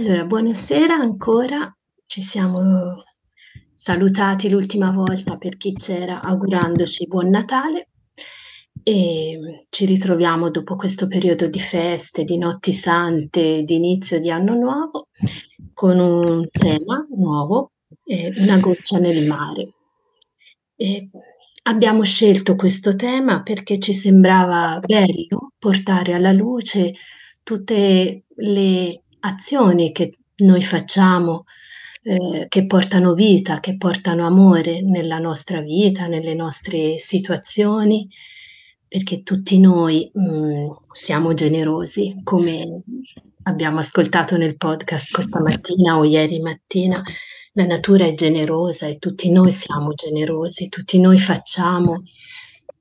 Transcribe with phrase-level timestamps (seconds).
[0.00, 1.70] Allora, buonasera ancora.
[2.06, 3.04] Ci siamo
[3.74, 7.90] salutati l'ultima volta per chi c'era augurandoci buon Natale
[8.82, 14.54] e ci ritroviamo dopo questo periodo di feste, di notti sante, di inizio di anno
[14.54, 15.08] nuovo
[15.74, 17.72] con un tema nuovo,
[18.04, 19.74] eh, una goccia nel mare.
[20.76, 21.10] E
[21.64, 26.94] abbiamo scelto questo tema perché ci sembrava bello portare alla luce
[27.42, 31.44] tutte le azioni che noi facciamo,
[32.02, 38.08] eh, che portano vita, che portano amore nella nostra vita, nelle nostre situazioni,
[38.88, 42.82] perché tutti noi mh, mm, siamo generosi, come
[43.44, 47.02] abbiamo ascoltato nel podcast questa mattina o ieri mattina.
[47.54, 52.02] La natura è generosa e tutti noi siamo generosi, tutti noi facciamo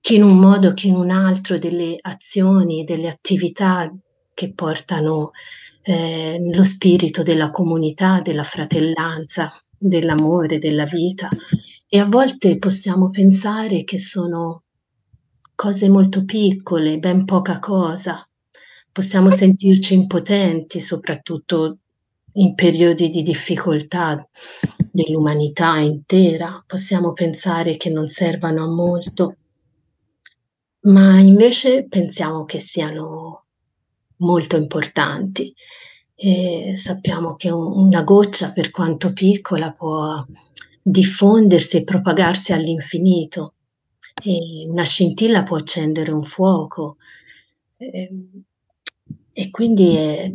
[0.01, 3.91] chi in un modo che in un altro delle azioni, delle attività
[4.33, 5.31] che portano
[5.89, 11.29] eh, lo spirito della comunità, della fratellanza, dell'amore, della vita.
[11.87, 14.65] E a volte possiamo pensare che sono
[15.55, 18.23] cose molto piccole, ben poca cosa.
[18.91, 21.79] Possiamo sentirci impotenti, soprattutto
[22.33, 24.23] in periodi di difficoltà
[24.91, 26.63] dell'umanità intera.
[26.67, 29.37] Possiamo pensare che non servano a molto,
[30.81, 33.45] ma invece pensiamo che siano
[34.19, 35.53] molto importanti.
[36.21, 40.25] E sappiamo che una goccia, per quanto piccola, può
[40.83, 43.53] diffondersi e propagarsi all'infinito.
[44.21, 46.97] E una scintilla può accendere un fuoco.
[47.77, 48.09] E,
[49.31, 50.33] e quindi è,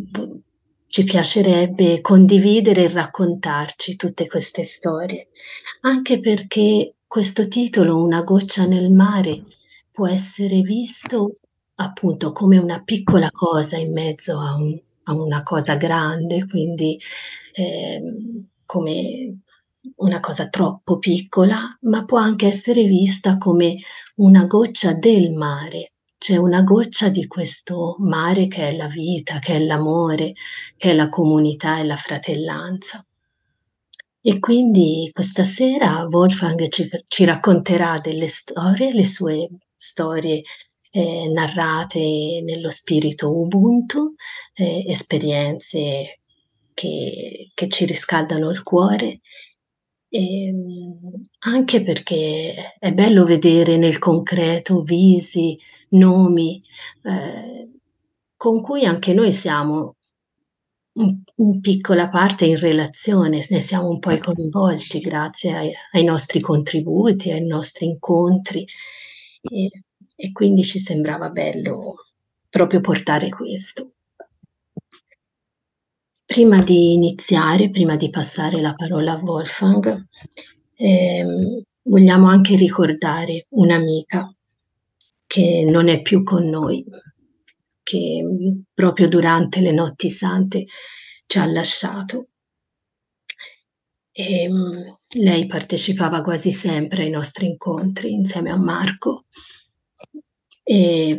[0.86, 5.28] ci piacerebbe condividere e raccontarci tutte queste storie,
[5.82, 9.44] anche perché questo titolo, Una goccia nel mare,
[9.90, 11.40] può essere visto
[11.74, 16.98] appunto come una piccola cosa in mezzo a, un, a una cosa grande, quindi
[17.52, 18.02] eh,
[18.64, 19.38] come
[19.96, 23.76] una cosa troppo piccola, ma può anche essere vista come
[24.16, 25.92] una goccia del mare,
[26.24, 30.32] c'è una goccia di questo mare che è la vita, che è l'amore,
[30.76, 33.04] che è la comunità e la fratellanza.
[34.22, 40.42] E quindi questa sera Wolfgang ci, ci racconterà delle storie, le sue storie
[40.96, 44.14] eh, narrate nello spirito Ubuntu,
[44.54, 46.20] eh, esperienze
[46.72, 49.20] che, che, ci riscaldano il cuore,
[50.08, 55.58] e, ehm, anche perché è bello vedere nel concreto visi,
[55.90, 56.62] nomi,
[57.02, 57.70] eh,
[58.36, 59.96] con cui anche noi siamo
[60.92, 66.38] in, in, piccola parte in relazione, ne siamo un po' coinvolti grazie ai, ai nostri
[66.40, 68.64] contributi, ai nostri incontri.
[69.42, 69.70] E,
[70.16, 71.96] e quindi ci sembrava bello
[72.48, 73.94] proprio portare questo.
[76.24, 80.06] Prima di iniziare, prima di passare la parola a Wolfgang,
[80.76, 84.34] ehm, vogliamo anche ricordare un'amica
[85.26, 86.84] che non è più con noi,
[87.82, 88.24] che
[88.72, 90.64] proprio durante le notti sante
[91.26, 92.28] ci ha lasciato.
[94.12, 99.24] E, ehm, lei partecipava quasi sempre ai nostri incontri insieme a Marco
[100.64, 101.18] e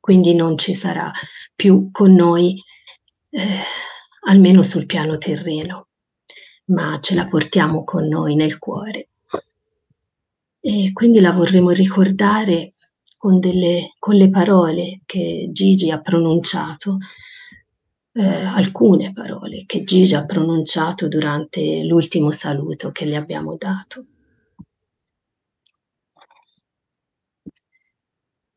[0.00, 1.12] quindi non ci sarà
[1.54, 2.62] più con noi,
[3.30, 3.42] eh,
[4.28, 5.88] almeno sul piano terreno,
[6.66, 9.08] ma ce la portiamo con noi nel cuore.
[10.60, 12.72] E quindi la vorremmo ricordare
[13.16, 16.98] con, delle, con le parole che Gigi ha pronunciato,
[18.12, 24.06] eh, alcune parole che Gigi ha pronunciato durante l'ultimo saluto che le abbiamo dato.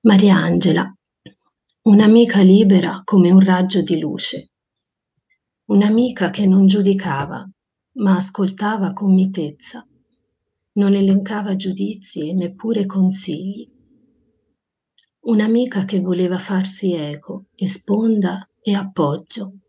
[0.03, 0.91] Mariangela,
[1.83, 4.49] un'amica libera come un raggio di luce,
[5.65, 7.47] un'amica che non giudicava,
[7.97, 9.87] ma ascoltava con mitezza,
[10.73, 13.69] non elencava giudizi e neppure consigli.
[15.19, 19.59] Un'amica che voleva farsi eco e sponda e appoggio.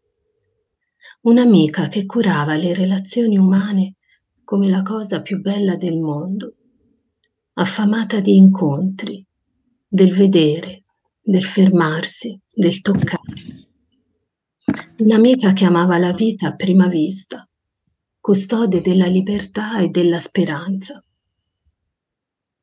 [1.24, 3.96] Un'amica che curava le relazioni umane
[4.44, 6.54] come la cosa più bella del mondo,
[7.52, 9.26] affamata di incontri,
[9.94, 10.84] del vedere,
[11.20, 13.34] del fermarsi, del toccare.
[15.00, 17.46] Un'amica che amava la vita a prima vista,
[18.18, 21.04] custode della libertà e della speranza.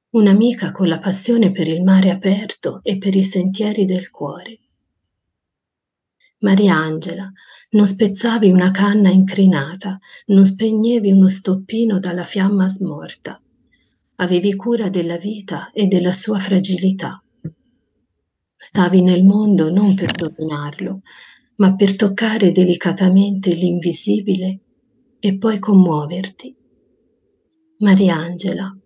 [0.10, 4.60] Un'amica con la passione per il mare aperto e per i sentieri del cuore.
[6.40, 7.32] Mariangela,
[7.72, 13.40] non spezzavi una canna incrinata, non spegnevi uno stoppino dalla fiamma smorta
[14.22, 17.22] avevi cura della vita e della sua fragilità.
[18.56, 21.02] Stavi nel mondo non per dominarlo,
[21.56, 24.60] ma per toccare delicatamente l'invisibile
[25.20, 26.56] e poi commuoverti.
[27.78, 28.78] Mariangela,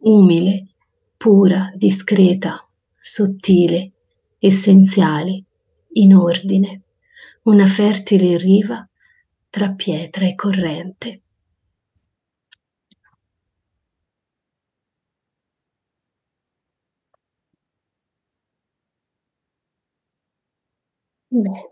[0.00, 0.74] umile,
[1.16, 2.56] pura, discreta,
[2.98, 3.92] sottile,
[4.38, 5.44] essenziale,
[5.92, 6.82] in ordine,
[7.44, 8.88] una fertile riva
[9.50, 11.22] tra pietra e corrente.
[21.30, 21.70] Bene.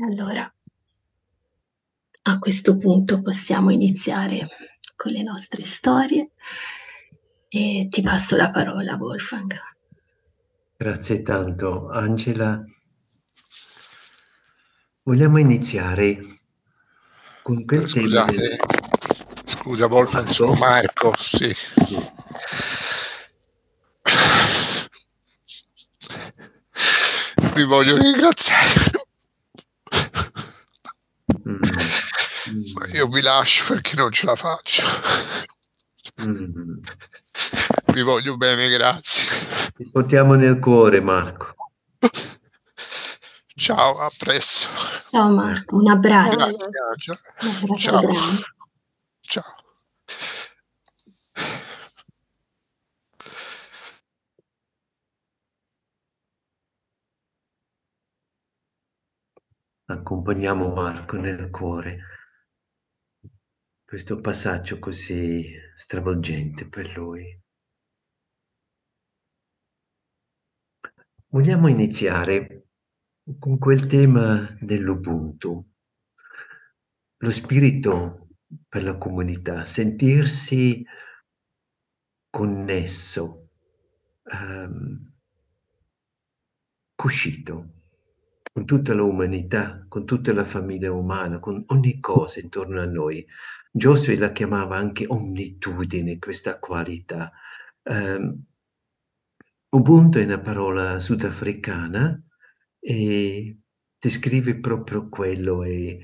[0.00, 0.52] Allora,
[2.22, 4.46] a questo punto possiamo iniziare
[4.96, 6.30] con le nostre storie
[7.48, 9.52] e ti passo la parola, Wolfgang.
[10.76, 12.62] Grazie tanto, Angela.
[15.02, 16.40] Vogliamo iniziare
[17.42, 18.46] con quel Scusate, tema.
[18.46, 18.58] del-
[19.46, 21.52] scusa Wolfgang, sono Marco, sì.
[27.58, 28.92] Vi voglio ringraziare,
[31.48, 31.60] Mm,
[32.74, 34.84] ma io vi lascio perché non ce la faccio.
[36.22, 36.78] mm.
[37.86, 39.72] Vi voglio bene, grazie.
[39.74, 41.54] Ti portiamo nel cuore, Marco.
[43.56, 44.68] Ciao, a presto.
[45.10, 48.02] Ciao Marco, un abbraccio, Grazie un abbraccio Ciao.
[49.20, 49.56] Ciao.
[59.90, 62.00] Accompagniamo Marco nel cuore.
[63.82, 67.40] Questo passaggio così stravolgente per lui.
[71.28, 72.66] Vogliamo iniziare
[73.38, 75.66] con quel tema dell'Ubuntu,
[77.16, 78.28] lo spirito
[78.68, 80.84] per la comunità, sentirsi
[82.28, 83.52] connesso,
[84.24, 85.14] ehm,
[86.94, 87.77] cuscito
[88.52, 93.24] con tutta l'umanità, con tutta la famiglia umana, con ogni cosa intorno a noi.
[93.70, 97.32] Josué la chiamava anche omnitudine, questa qualità.
[97.82, 98.44] Ehm,
[99.70, 102.18] Ubuntu è una parola sudafricana
[102.78, 103.58] e
[103.98, 105.98] descrive proprio quello, è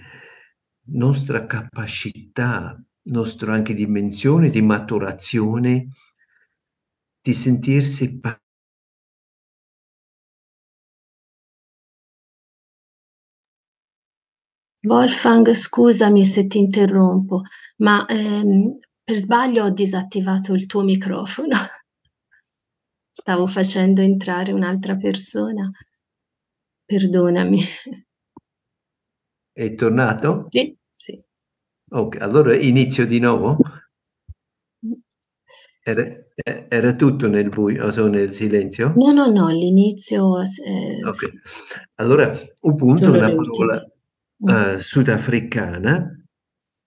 [0.89, 5.89] nostra capacità, nostra anche dimensione di maturazione,
[7.23, 8.21] di sentirsi
[14.85, 17.43] Wolfgang, scusami se ti interrompo,
[17.79, 21.57] ma ehm, per sbaglio ho disattivato il tuo microfono.
[23.11, 25.71] Stavo facendo entrare un'altra persona.
[26.85, 27.63] Perdonami.
[29.53, 30.49] è tornato?
[30.51, 31.19] Sì, sì.
[31.91, 33.57] Ok, allora inizio di nuovo?
[35.83, 38.93] Era, eh, era tutto nel buio, o nel silenzio?
[38.97, 41.31] No, no, no, l'inizio eh, Ok,
[41.97, 43.87] allora è solo una parola.
[43.87, 43.94] Mm.
[44.49, 46.09] Eh, sudafricana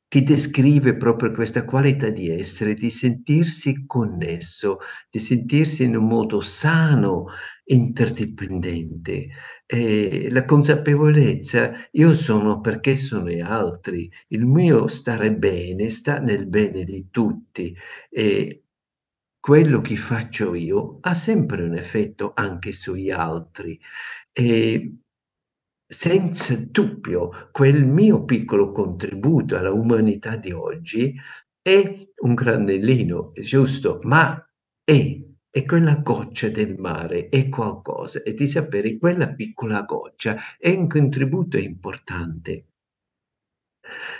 [0.09, 4.77] che descrive proprio questa qualità di essere, di sentirsi connesso,
[5.09, 7.25] di sentirsi in un modo sano,
[7.65, 9.27] interdipendente.
[9.65, 16.47] E la consapevolezza, io sono perché sono gli altri, il mio stare bene sta nel
[16.47, 17.75] bene di tutti
[18.09, 18.63] e
[19.39, 23.77] quello che faccio io ha sempre un effetto anche sugli altri.
[24.31, 24.99] E
[25.87, 31.15] senza dubbio quel mio piccolo contributo alla umanità di oggi
[31.61, 34.41] è un granellino, giusto, ma
[34.83, 40.69] è, è quella goccia del mare, è qualcosa e di sapere quella piccola goccia è
[40.71, 42.65] un contributo importante.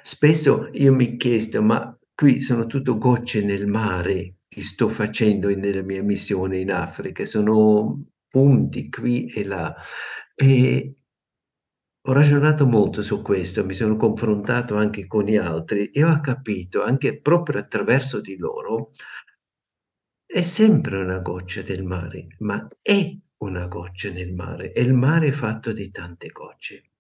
[0.03, 5.53] Spesso io mi ho chiesto, ma qui sono tutto gocce nel mare che sto facendo
[5.53, 9.75] nella mia missione in Africa, sono punti qui e là.
[10.35, 10.96] E
[12.09, 16.81] ho ragionato molto su questo, mi sono confrontato anche con gli altri e ho capito
[16.81, 18.91] anche proprio attraverso di loro
[20.25, 25.27] è sempre una goccia del mare, ma è una goccia nel mare e il mare
[25.27, 26.91] è fatto di tante gocce.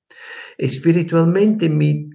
[0.57, 2.09] E spiritualmente mi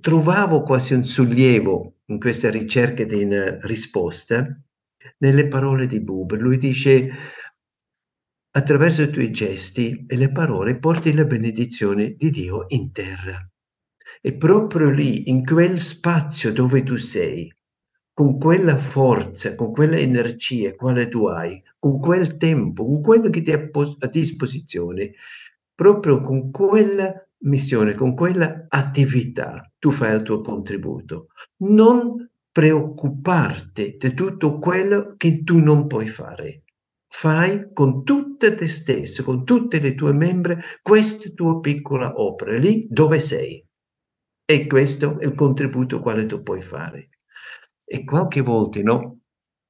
[0.00, 4.46] trovavo quasi un sollievo in questa ricerca di una risposta
[5.18, 6.40] nelle parole di Buber.
[6.40, 7.10] Lui dice
[8.56, 13.46] attraverso i tuoi gesti e le parole porti la benedizione di Dio in terra.
[14.22, 17.54] E proprio lì, in quel spazio dove tu sei,
[18.14, 23.42] con quella forza, con quella energia quale tu hai, con quel tempo, con quello che
[23.42, 25.12] ti è a pos- a disposizione,
[25.74, 31.26] proprio con quella missione, con quella attività, tu fai il tuo contributo.
[31.58, 36.62] Non preoccuparti di tutto quello che tu non puoi fare.
[37.18, 42.86] Fai con tutte te stesso, con tutte le tue membra, questa tua piccola opera, lì
[42.90, 43.64] dove sei.
[44.44, 47.08] E questo è il contributo quale tu puoi fare.
[47.84, 49.20] E qualche volta, no?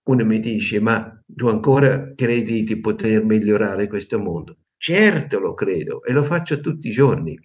[0.09, 4.57] Uno mi dice, ma tu ancora credi di poter migliorare questo mondo?
[4.77, 7.39] Certo lo credo e lo faccio tutti i giorni.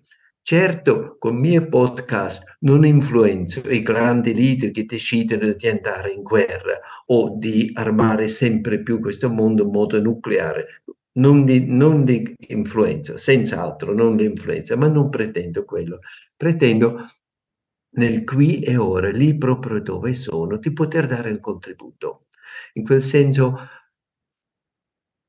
[0.43, 6.23] Certo, con i miei podcast non influenzo i grandi leader che decidono di andare in
[6.23, 10.83] guerra o di armare sempre più questo mondo in modo nucleare.
[11.13, 15.99] Non li, non li influenzo, senz'altro non li influenzo, ma non pretendo quello.
[16.35, 17.05] Pretendo
[17.95, 22.27] nel qui e ora, lì proprio dove sono, di poter dare un contributo.
[22.73, 23.57] In quel senso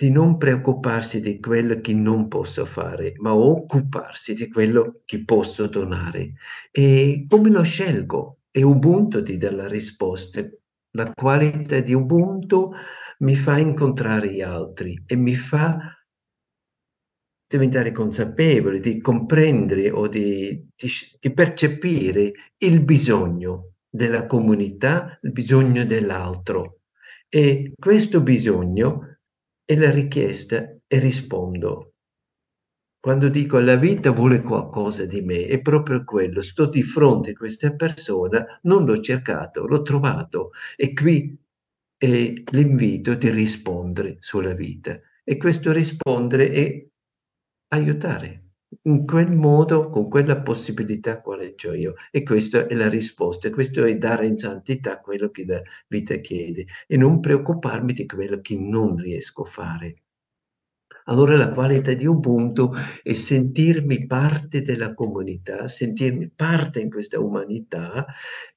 [0.02, 5.68] di non preoccuparsi di quello che non posso fare, ma occuparsi di quello che posso
[5.68, 6.32] donare.
[6.72, 8.38] E come lo scelgo?
[8.50, 10.44] E Ubuntu ti dà la risposta.
[10.96, 12.72] La qualità di Ubuntu
[13.18, 15.78] mi fa incontrare gli altri e mi fa
[17.46, 20.88] diventare consapevole, di comprendere o di, di,
[21.20, 26.80] di percepire il bisogno della comunità, il bisogno dell'altro.
[27.28, 29.11] E questo bisogno
[29.64, 31.94] e la richiesta e rispondo.
[33.00, 37.34] Quando dico la vita vuole qualcosa di me, è proprio quello, sto di fronte a
[37.34, 41.36] questa persona, non l'ho cercato, l'ho trovato e qui
[41.96, 45.00] è l'invito di rispondere sulla vita.
[45.24, 46.86] E questo rispondere è
[47.68, 48.41] aiutare
[48.82, 51.94] in quel modo, con quella possibilità quale ho io.
[52.10, 56.66] E questa è la risposta, questo è dare in santità quello che la vita chiede
[56.86, 59.94] e non preoccuparmi di quello che non riesco a fare.
[61.06, 62.70] Allora la qualità di Ubuntu
[63.02, 68.06] è sentirmi parte della comunità, sentirmi parte in questa umanità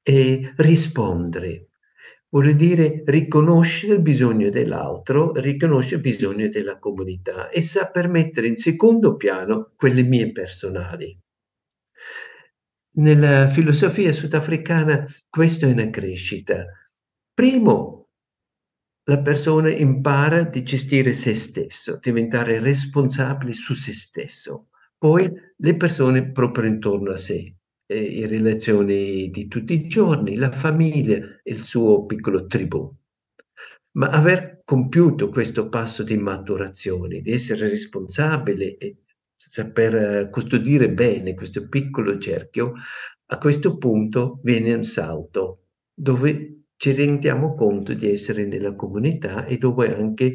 [0.04, 1.70] e rispondere
[2.36, 8.58] vuol dire riconoscere il bisogno dell'altro, riconoscere il bisogno della comunità e saper mettere in
[8.58, 11.18] secondo piano quelle mie personali.
[12.98, 16.66] Nella filosofia sudafricana questo è una crescita.
[17.34, 18.10] Primo,
[19.08, 24.68] la persona impara di gestire se stesso, diventare responsabile su se stesso.
[24.98, 30.52] Poi le persone proprio intorno a sé, eh, in relazioni di tutti i giorni, la
[30.52, 32.92] famiglia e il suo piccolo tribù.
[33.98, 38.98] Ma aver compiuto questo passo di maturazione, di essere responsabile e
[39.36, 42.74] saper custodire bene questo piccolo cerchio,
[43.28, 49.58] a questo punto viene un salto dove ci rendiamo conto di essere nella comunità e
[49.58, 50.34] dove anche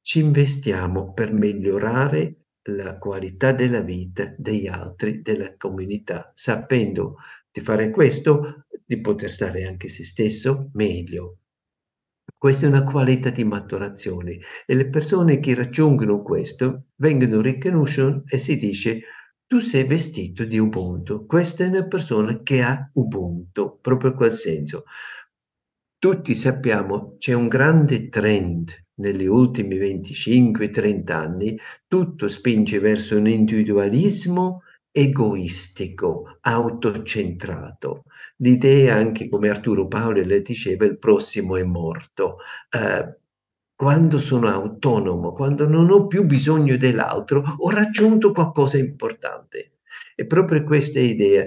[0.00, 7.16] ci investiamo per migliorare la qualità della vita degli altri, della comunità, sapendo
[7.50, 11.38] di fare questo, di poter stare anche se stesso meglio.
[12.36, 18.38] Questa è una qualità di maturazione e le persone che raggiungono questo vengono riconosciute e
[18.38, 19.00] si dice
[19.46, 21.24] tu sei vestito di Ubuntu.
[21.24, 24.84] Questa è una persona che ha Ubuntu, proprio quel senso.
[25.98, 34.62] Tutti sappiamo c'è un grande trend negli ultimi 25-30 anni, tutto spinge verso un individualismo
[34.90, 38.04] egoistico, autocentrato.
[38.38, 42.38] L'idea, anche come Arturo Paolo le diceva, il prossimo è morto.
[42.70, 43.18] Eh,
[43.74, 49.72] quando sono autonomo, quando non ho più bisogno dell'altro, ho raggiunto qualcosa di importante.
[50.14, 51.44] E proprio questa idea,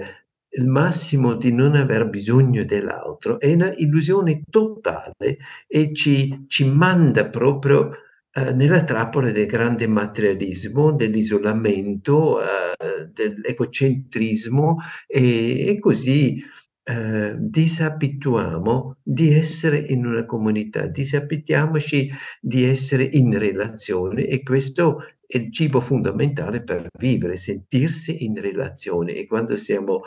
[0.52, 7.28] il massimo di non aver bisogno dell'altro è una illusione totale e ci, ci manda
[7.28, 7.90] proprio
[8.32, 16.42] eh, nella trappola del grande materialismo, dell'isolamento, eh, dell'egocentrismo e, e così
[16.82, 25.36] eh, disabituiamo di essere in una comunità, disabituiamoci di essere in relazione e questo è
[25.36, 30.00] il cibo fondamentale per vivere, sentirsi in relazione e quando siamo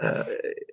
[0.00, 0.66] eh,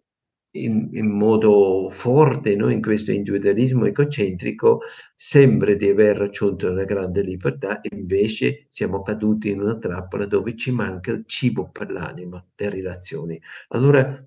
[0.52, 2.70] in, in, modo forte no?
[2.72, 4.82] in questo individualismo egocentrico
[5.16, 10.72] sembra di aver raggiunto una grande libertà, invece siamo caduti in una trappola dove ci
[10.72, 13.40] manca il cibo per l'anima, le relazioni.
[13.70, 14.26] Allora,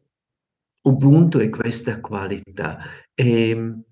[0.82, 2.78] Ubuntu è questa qualità.
[3.14, 3.82] E, ehm,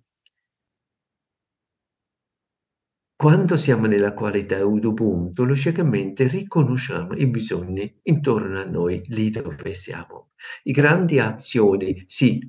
[3.21, 10.31] Quando siamo nella qualità Ubuntu, logicamente riconosciamo i bisogni intorno a noi, lì dove siamo.
[10.63, 12.49] I grandi azioni si,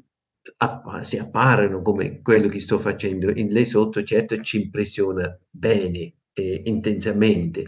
[0.58, 6.18] app si appaiono come quello che sto facendo in lì sotto, certo ci impressiona bene
[6.34, 7.66] e intensamente,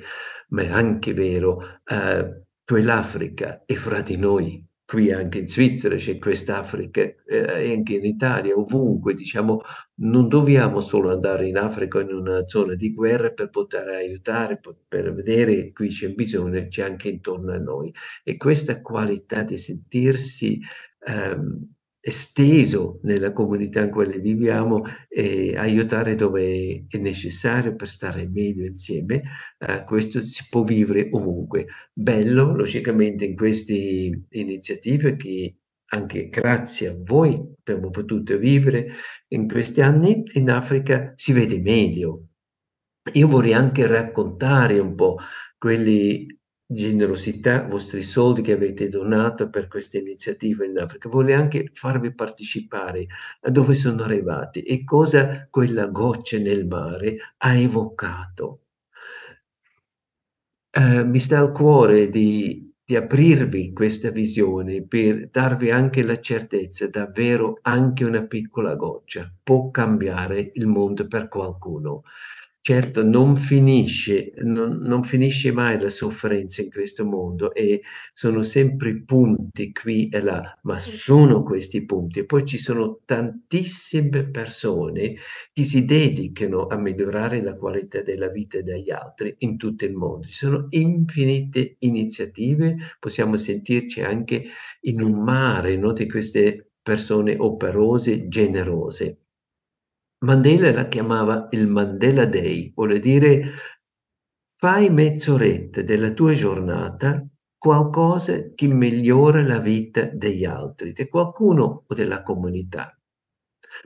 [0.50, 6.18] ma è anche vero, eh, quell'Africa è fra di noi, qui anche in Svizzera c'è
[6.18, 9.62] quest'Africa, eh, anche in Italia, ovunque, diciamo,
[10.02, 15.14] non dobbiamo solo andare in Africa in una zona di guerra per poter aiutare, per
[15.14, 17.94] vedere qui c'è bisogno, c'è anche intorno a noi.
[18.22, 20.60] E questa qualità di sentirsi
[21.08, 21.70] ehm,
[22.02, 29.22] esteso nella comunità in cui viviamo e aiutare dove è necessario per stare meglio insieme,
[29.60, 31.68] eh, questo si può vivere ovunque.
[31.94, 35.56] Bello, logicamente, in queste iniziative che
[35.94, 38.94] anche grazie a voi abbiamo potuto vivere
[39.30, 42.28] in questi anni in Africa si vede meglio.
[43.14, 45.18] Io vorrei anche raccontare un po'
[45.58, 46.26] quelli
[46.74, 53.08] generosità, vostri soldi che avete donato per questa iniziativa in Africa, vuole anche farvi partecipare
[53.42, 58.62] a dove sono arrivati e cosa quella goccia nel mare ha evocato.
[60.74, 66.88] Eh, mi sta al cuore di, di aprirvi questa visione per darvi anche la certezza,
[66.88, 72.04] davvero anche una piccola goccia può cambiare il mondo per qualcuno.
[72.64, 77.82] Certo, non finisce, non, non finisce mai la sofferenza in questo mondo e
[78.14, 82.24] sono sempre punti qui e là, ma sono questi punti.
[82.24, 85.16] Poi ci sono tantissime persone
[85.52, 90.28] che si dedicano a migliorare la qualità della vita degli altri in tutto il mondo.
[90.28, 94.44] Ci sono infinite iniziative, possiamo sentirci anche
[94.82, 99.21] in un mare no, di queste persone operose, generose.
[100.24, 103.54] Mandela la chiamava il Mandela Day, vuole dire
[104.56, 107.26] fai mezz'oretta della tua giornata
[107.58, 112.96] qualcosa che migliora la vita degli altri, di qualcuno o della comunità.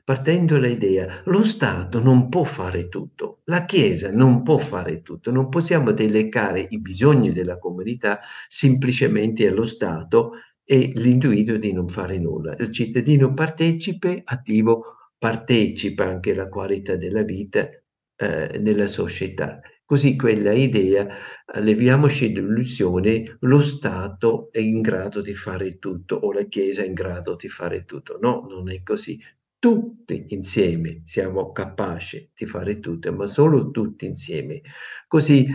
[0.03, 5.47] Partendo dall'idea, lo Stato non può fare tutto, la Chiesa non può fare tutto, non
[5.47, 10.31] possiamo delegare i bisogni della comunità semplicemente allo Stato
[10.65, 12.55] e l'individuo di non fare nulla.
[12.57, 14.94] Il cittadino partecipe, attivo,
[15.25, 17.67] partecipa anche alla qualità della vita
[18.15, 19.59] eh, nella società.
[19.83, 21.07] Così quella idea,
[21.55, 26.93] leviamoci l'illusione, lo Stato è in grado di fare tutto o la Chiesa è in
[26.93, 28.19] grado di fare tutto.
[28.21, 29.19] No, non è così.
[29.57, 34.61] Tutti insieme siamo capaci di fare tutto, ma solo tutti insieme.
[35.07, 35.47] Così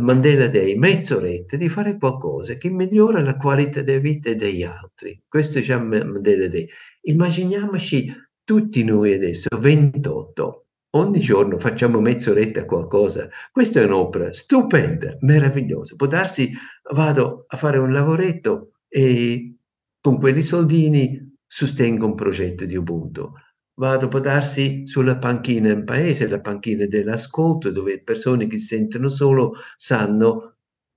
[0.00, 5.22] Mandela Day, mezz'oretta di fare qualcosa che migliora la qualità della vita degli altri.
[5.28, 6.66] Questo è già Mandela Day.
[7.02, 13.28] Immaginiamoci tutti noi adesso, 28, ogni giorno facciamo mezz'oretta qualcosa.
[13.50, 15.94] Questa è un'opera stupenda, meravigliosa.
[15.96, 16.52] Può darsi,
[16.92, 19.56] vado a fare un lavoretto e
[20.00, 23.32] con quelli soldini sostengo un progetto di Ubuntu.
[23.74, 29.08] Vado, può darsi, sulla panchina in paese, la panchina dell'ascolto, dove persone che si sentono
[29.08, 30.56] solo sanno,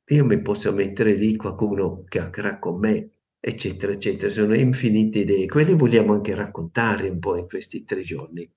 [0.09, 3.09] io mi posso mettere lì qualcuno che chiacchierà con me,
[3.47, 4.27] eccetera, eccetera.
[4.29, 5.45] Sono infinite idee.
[5.45, 8.51] Quelle vogliamo anche raccontare un po' in questi tre giorni.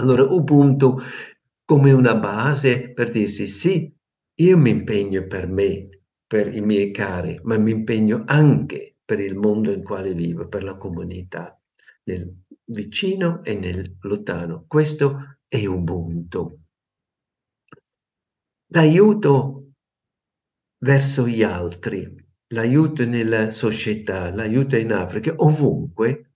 [0.00, 0.98] Allora, Ubuntu
[1.64, 3.90] come una base per dirsi sì,
[4.38, 5.88] io mi impegno per me,
[6.26, 10.62] per i miei cari, ma mi impegno anche per il mondo in quale vivo, per
[10.62, 11.58] la comunità,
[12.04, 14.66] nel vicino e nel lontano.
[14.68, 16.60] Questo è Ubuntu.
[18.72, 19.70] L'aiuto
[20.84, 26.32] verso gli altri l'aiuto nella società, l'aiuto in Africa, ovunque,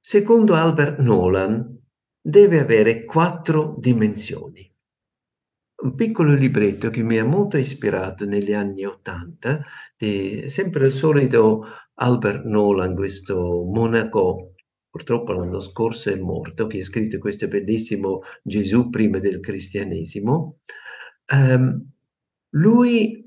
[0.00, 1.78] secondo Albert Nolan,
[2.20, 4.68] deve avere quattro dimensioni.
[5.82, 9.62] Un piccolo libretto che mi ha molto ispirato negli anni Ottanta,
[9.96, 14.54] sempre il solito Albert Nolan, questo monaco,
[14.88, 20.60] purtroppo l'anno scorso è morto, che ha scritto questo bellissimo Gesù prima del cristianesimo.
[21.32, 21.90] Um,
[22.50, 23.23] lui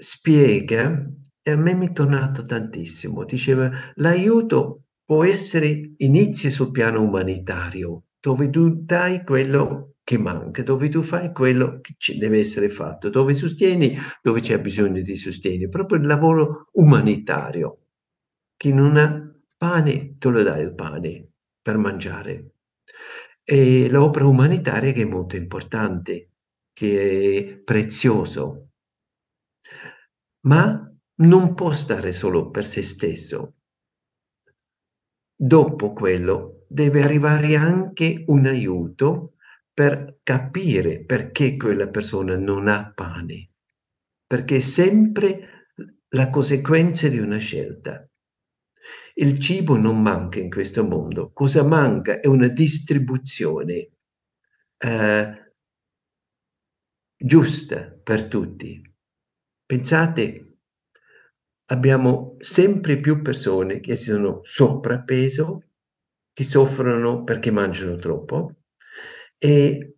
[0.00, 1.06] spiega,
[1.42, 8.04] e a me mi è tornato tantissimo, diceva l'aiuto può essere, inizi sul piano umanitario,
[8.20, 13.34] dove tu dai quello che manca, dove tu fai quello che deve essere fatto, dove
[13.34, 17.86] sostieni dove c'è bisogno di sostegno, proprio il lavoro umanitario.
[18.56, 22.54] Chi non ha pane, tu lo dai il pane per mangiare.
[23.42, 26.30] E l'opera umanitaria che è molto importante,
[26.72, 28.69] che è prezioso,
[30.46, 33.54] ma non può stare solo per se stesso.
[35.34, 39.34] Dopo quello deve arrivare anche un aiuto
[39.72, 43.50] per capire perché quella persona non ha pane,
[44.26, 45.66] perché è sempre
[46.10, 48.06] la conseguenza di una scelta.
[49.14, 53.90] Il cibo non manca in questo mondo, cosa manca è una distribuzione
[54.78, 55.54] eh,
[57.16, 58.89] giusta per tutti.
[59.70, 60.24] Pensate
[61.66, 65.62] abbiamo sempre più persone che sono sovrappeso,
[66.32, 68.56] che soffrono perché mangiano troppo
[69.38, 69.94] e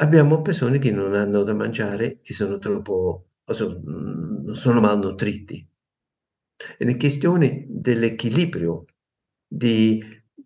[0.00, 5.64] abbiamo persone che non hanno da mangiare e sono troppo sono, sono malnutriti.
[6.78, 8.84] È una questione dell'equilibrio,
[9.46, 10.02] di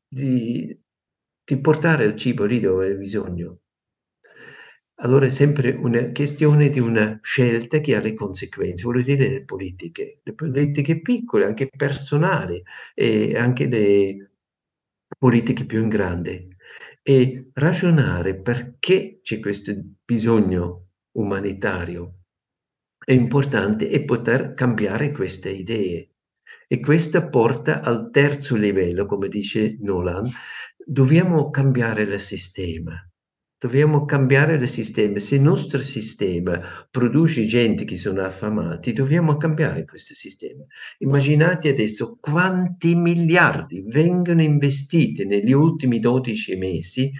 [0.08, 0.78] di
[1.44, 3.60] di portare il cibo lì dove hai bisogno.
[5.00, 9.44] Allora è sempre una questione di una scelta che ha le conseguenze, voglio dire le
[9.44, 12.62] politiche, le politiche piccole, anche personali
[12.94, 14.30] e anche le
[15.18, 16.48] politiche più in grande.
[17.02, 19.72] E ragionare perché c'è questo
[20.04, 22.16] bisogno umanitario
[23.06, 26.10] è importante e poter cambiare queste idee.
[26.66, 30.28] E questa porta al terzo livello, come dice Nolan,
[30.84, 33.00] dobbiamo cambiare il sistema.
[33.58, 35.18] Dobbiamo cambiare il sistema.
[35.18, 40.62] Se il nostro sistema produce gente che sono affamati, dobbiamo cambiare questo sistema.
[40.98, 47.10] Immaginate adesso quanti miliardi vengono investiti negli ultimi 12 mesi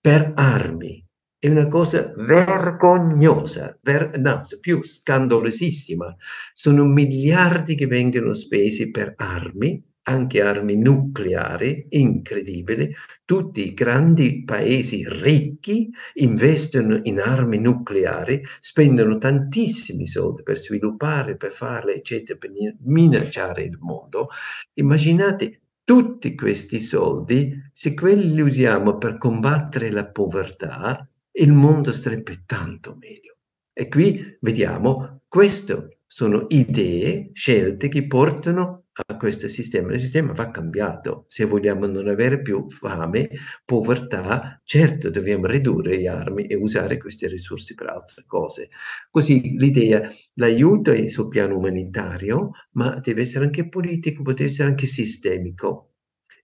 [0.00, 1.00] per armi.
[1.38, 6.12] È una cosa vergognosa, ver no, più scandalosissima.
[6.52, 12.94] Sono miliardi che vengono spesi per armi anche armi nucleari, incredibile.
[13.24, 21.52] Tutti i grandi paesi ricchi investono in armi nucleari, spendono tantissimi soldi per sviluppare, per
[21.52, 24.28] farle, eccetera, per minacciare il mondo.
[24.74, 32.42] Immaginate tutti questi soldi, se quelli li usiamo per combattere la povertà, il mondo sarebbe
[32.46, 33.36] tanto meglio.
[33.72, 39.92] E qui vediamo, queste sono idee, scelte che portano a questo sistema.
[39.92, 41.24] Il sistema va cambiato.
[41.28, 43.28] Se vogliamo non avere più fame,
[43.64, 48.68] povertà, certo dobbiamo ridurre le armi e usare queste risorse per altre cose.
[49.10, 54.86] Così l'idea, l'aiuto è sul piano umanitario, ma deve essere anche politico, può essere anche
[54.86, 55.94] sistemico.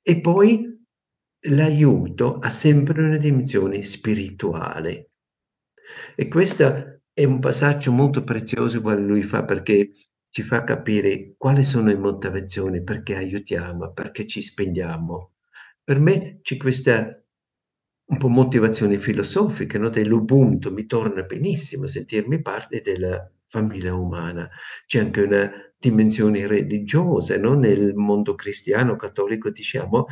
[0.03, 0.79] E poi
[1.45, 5.11] l'aiuto ha sempre una dimensione spirituale.
[6.17, 9.91] E questo è un passaggio molto prezioso quale lui fa perché
[10.31, 15.33] ci fa capire quali sono le motivazioni, perché aiutiamo, perché ci spendiamo.
[15.83, 17.21] Per me c'è questa
[18.11, 19.89] un po' motivazione filosofica, no?
[19.89, 24.49] dell'Ubuntu, mi torna benissimo sentirmi parte della famiglia umana.
[24.87, 27.55] C'è anche una dimensione religiosa, no?
[27.55, 30.07] nel mondo cristiano, cattolico, diciamo,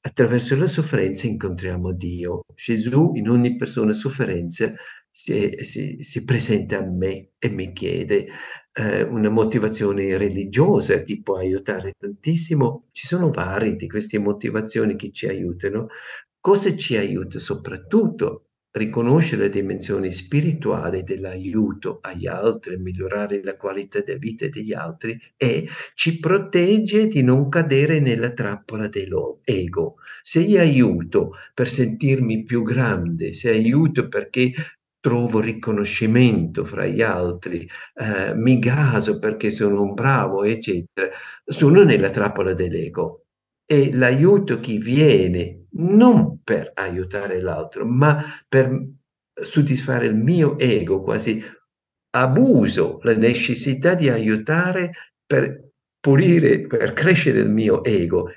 [0.00, 2.44] attraverso la sofferenza incontriamo Dio.
[2.54, 4.72] Gesù in ogni persona sofferenza
[5.10, 8.28] si, si, si presenta a me e mi chiede
[8.72, 12.88] eh, una motivazione religiosa che può aiutare tantissimo.
[12.92, 15.88] Ci sono varie di queste motivazioni che ci aiutano.
[16.40, 18.46] Cosa ci aiuta soprattutto?
[18.74, 25.68] Riconoscere le dimensioni spirituali dell'aiuto agli altri, migliorare la qualità della vita degli altri e
[25.94, 29.96] ci protegge di non cadere nella trappola dell'ego.
[30.22, 34.52] Se io aiuto per sentirmi più grande, se aiuto perché
[35.02, 41.10] trovo riconoscimento fra gli altri, eh, mi gaso perché sono un bravo, eccetera,
[41.44, 43.24] sono nella trappola dell'ego.
[43.66, 48.80] E l'aiuto che viene non per aiutare l'altro, ma per
[49.34, 51.42] soddisfare il mio ego, quasi
[52.14, 54.92] abuso la necessità di aiutare
[55.26, 58.30] per pulire, per crescere il mio ego.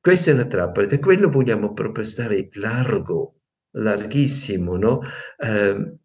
[0.00, 3.42] Questa è una trappola, da quello vogliamo proprio stare largo
[3.74, 5.00] larghissimo, no?
[5.38, 5.98] Eh,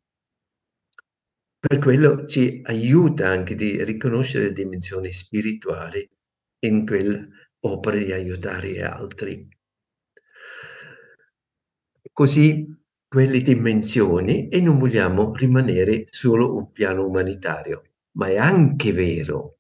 [1.60, 6.10] per quello ci aiuta anche di riconoscere le dimensioni spirituali
[6.66, 9.48] in quell'opera di aiutare altri.
[12.14, 12.66] Così
[13.08, 17.84] quelle dimensioni e non vogliamo rimanere solo un piano umanitario,
[18.18, 19.59] ma è anche vero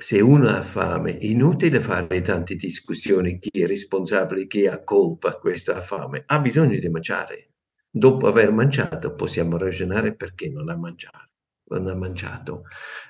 [0.00, 5.72] se uno ha fame, inutile fare tante discussioni chi è responsabile, chi ha colpa, questo
[5.72, 7.50] ha fame, ha bisogno di mangiare.
[7.90, 11.30] Dopo aver mangiato possiamo ragionare perché non ha mangiato.
[11.70, 12.62] Non ha mangiato.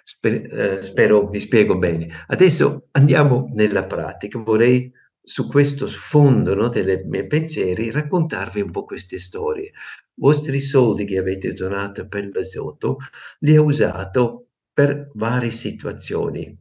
[0.03, 2.24] Sper, eh, spero vi spiego bene.
[2.27, 4.38] Adesso andiamo nella pratica.
[4.38, 9.66] Vorrei su questo sfondo no, dei miei pensieri raccontarvi un po' queste storie.
[9.66, 9.72] I
[10.14, 12.96] vostri soldi che avete donato per l'esoto
[13.40, 16.59] li ho usato per varie situazioni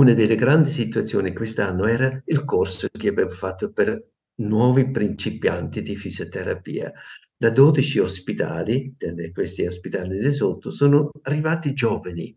[0.00, 5.94] una delle grandi situazioni quest'anno era il corso che abbiamo fatto per nuovi principianti di
[5.94, 6.90] fisioterapia.
[7.36, 8.96] Da 12 ospedali,
[9.32, 12.34] questi ospedali di sotto, sono arrivati giovani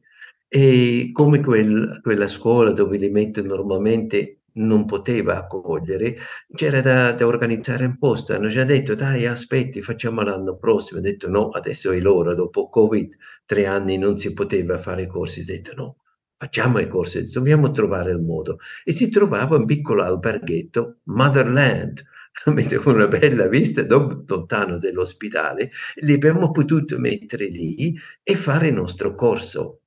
[0.50, 6.18] e come quel, quella scuola dove li mettono normalmente non poteva accogliere,
[6.54, 8.34] c'era da, da, organizzare posto.
[8.34, 11.00] Hanno già detto, dai, aspetti, facciamo l'anno prossimo.
[11.00, 15.42] Ho detto no, adesso è l'ora, dopo Covid, tre anni non si poteva fare corsi.
[15.42, 16.03] Ho detto no,
[16.44, 18.58] facciamo i corsi, dobbiamo trovare il modo.
[18.84, 22.04] E si trovava un piccolo alberghetto, Motherland,
[22.46, 29.16] avete una bella vista lontano dall'ospedale, li abbiamo potuto mettere lì e fare il nostro
[29.16, 29.84] corso.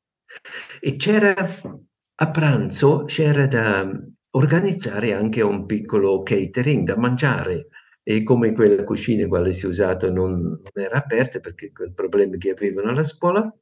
[0.80, 3.90] E c'era a pranzo, c'era da
[4.30, 7.68] organizzare anche un piccolo catering da mangiare
[8.02, 12.36] e come quella cucina quale si è usata non, non era aperta perché quel problema
[12.36, 13.52] che avevano alla scuola,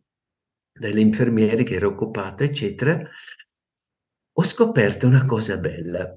[0.76, 3.00] dalle infermiere che era occupata, eccetera,
[4.36, 6.12] ho scoperto una cosa bella.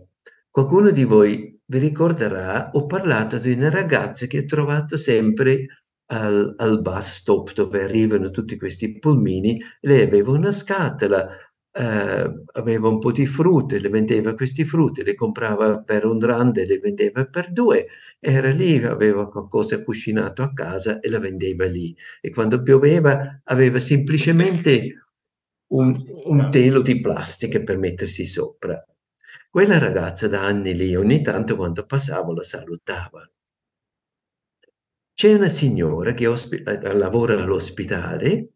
[0.50, 6.56] Qualcuno di voi vi ricorderà, ho parlato di una ragazza che ho trovato sempre al,
[6.58, 9.62] al bus stop dove arrivano tutti questi pulmini.
[9.82, 11.28] Lei aveva una scatola,
[11.78, 16.58] eh, aveva un po' di frutte, le vendeva questi frutti, le comprava per un rand
[16.58, 17.88] e le vendeva per due.
[18.20, 21.96] Era lì, aveva qualcosa cucinato a casa e la vendeva lì.
[22.22, 25.08] E quando pioveva aveva semplicemente
[25.68, 28.84] un, un telo di plastica per mettersi sopra.
[29.50, 33.30] Quella ragazza da anni lì, ogni tanto quando passavo la salutava.
[35.14, 38.52] C'è una signora che ospi- eh, lavora all'ospedale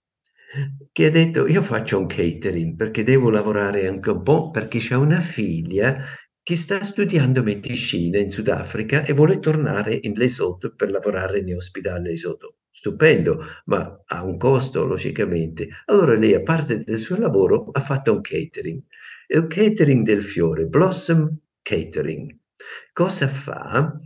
[0.91, 4.95] che ha detto io faccio un catering perché devo lavorare anche un po' perché c'è
[4.95, 6.03] una figlia
[6.43, 12.09] che sta studiando medicina in Sudafrica e vuole tornare in Lesotho per lavorare in ospedale
[12.09, 12.55] Lesotho.
[12.71, 15.67] Stupendo, ma ha un costo logicamente.
[15.85, 18.81] Allora lei, a parte del suo lavoro, ha fatto un catering
[19.33, 22.37] il catering del fiore, Blossom Catering.
[22.91, 23.97] Cosa fa?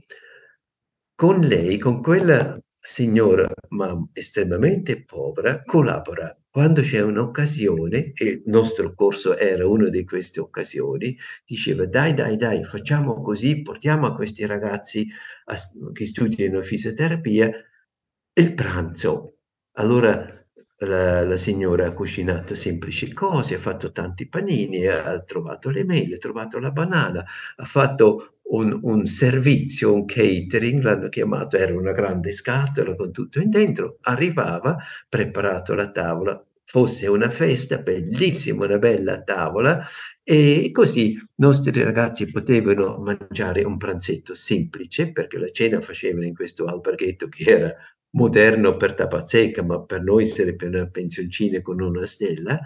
[1.15, 6.37] Con lei, con quella signora, ma estremamente povera, collabora.
[6.47, 12.37] Quando c'è un'occasione, e il nostro corso era una di queste occasioni, diceva dai, dai,
[12.37, 15.07] dai, facciamo così, portiamo a questi ragazzi
[15.45, 15.55] a,
[15.91, 17.51] che studiano fisioterapia
[18.33, 19.39] il pranzo.
[19.77, 20.45] Allora
[20.79, 26.15] la, la, signora ha cucinato semplici cose, ha fatto tanti panini, ha trovato le mele,
[26.15, 31.91] ha trovato la banana, ha fatto un, un servizio, un catering, l'hanno chiamato, era una
[31.91, 34.77] grande scatola con tutto in dentro, arrivava,
[35.09, 39.85] preparato la tavola, fosse una festa, bellissima, una bella tavola,
[40.23, 46.33] e così i nostri ragazzi potevano mangiare un pranzetto semplice, perché la cena facevano in
[46.33, 47.73] questo alberghetto che era
[48.15, 52.59] moderno per Tapazzeca, ma per noi sarebbe una pensioncina con una stella.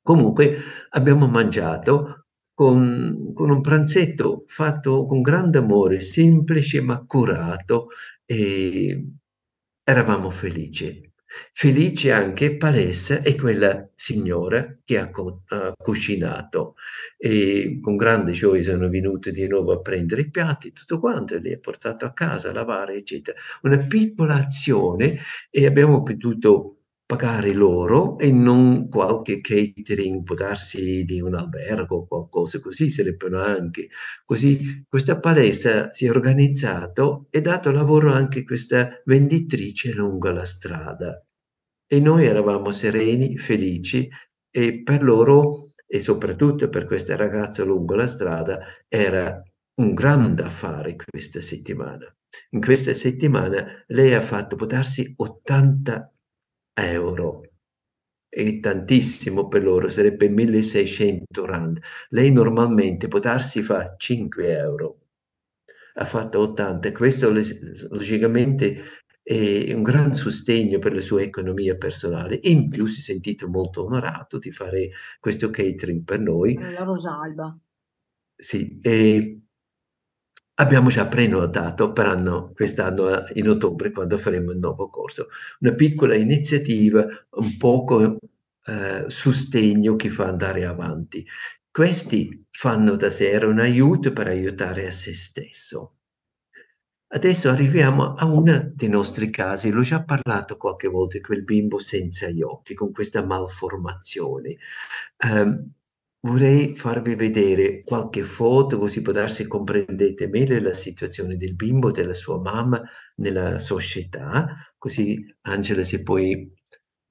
[0.00, 0.58] Comunque
[0.90, 2.27] abbiamo mangiato
[2.58, 7.90] con, con, un pranzetto fatto con grande amore, semplice ma curato
[8.24, 9.10] e
[9.84, 11.08] eravamo felici.
[11.52, 16.74] Felice anche Palessa e quella signora che ha, co- ha cucinato
[17.16, 21.52] e con grande gioia sono venuti di nuovo a prendere i piatti, tutto quanto, li
[21.52, 23.38] ha portato a casa a lavare, eccetera.
[23.62, 26.77] Una piccola azione e abbiamo potuto
[27.08, 33.40] pagare loro e non qualche catering, può darsi di un albergo o qualcosa così, sarebbero
[33.40, 33.88] anche.
[34.26, 40.44] Così questa palestra si è organizzato e dato lavoro anche a questa venditrice lungo la
[40.44, 41.24] strada.
[41.86, 44.06] E noi eravamo sereni, felici
[44.50, 49.42] e per loro e soprattutto per questa ragazza lungo la strada era
[49.80, 52.04] un grande affare questa settimana.
[52.50, 56.12] In questa settimana lei ha fatto, può darsi, 80
[56.84, 57.42] euro.
[58.28, 61.80] È tantissimo per loro, sarebbe 1600 rand.
[62.10, 65.00] Lei normalmente può darsi fa 5 euro.
[65.94, 72.70] Ha fatto 80 questo logicamente è un gran sostegno per la sua economia personale in
[72.70, 76.54] più si è sentito molto onorato di fare questo catering per noi.
[76.54, 77.58] La Rosalba.
[78.34, 79.47] Sì, e
[80.60, 85.28] Abbiamo già prenotato per anno, quest'anno in ottobre quando faremo il nuovo corso.
[85.60, 88.18] Una piccola iniziativa, un poco
[88.66, 91.24] eh, sostegno che fa andare avanti.
[91.70, 95.98] Questi fanno da sé, era un aiuto per aiutare a se stesso.
[97.10, 102.28] Adesso arriviamo a uno dei nostri casi, l'ho già parlato qualche volta, quel bimbo senza
[102.28, 104.56] gli occhi, con questa malformazione.
[105.24, 105.72] Um,
[106.20, 112.14] Vorrei farvi vedere qualche foto, così può darsi comprendete meglio la situazione del bimbo, della
[112.14, 112.80] sua mamma
[113.16, 114.46] nella società,
[114.78, 116.52] così Angela se poi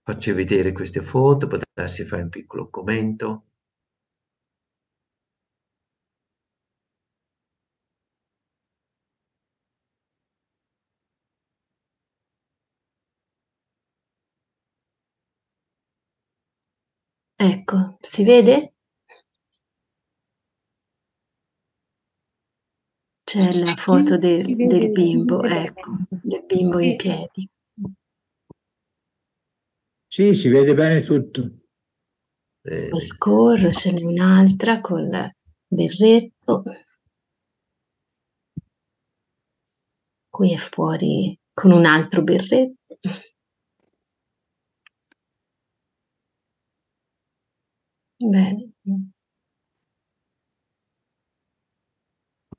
[0.04, 3.48] faccio vedere queste foto, può darsi fare un piccolo commento.
[17.39, 18.74] Ecco, si vede?
[23.27, 27.49] C'è la foto del, del bimbo, ecco, del bimbo in piedi.
[30.05, 31.57] Sì, si vede bene tutto.
[32.61, 35.29] Poi scorro, ce n'è un'altra col
[35.67, 36.63] berretto.
[40.29, 42.97] Qui è fuori con un altro berretto.
[48.15, 48.71] Bene.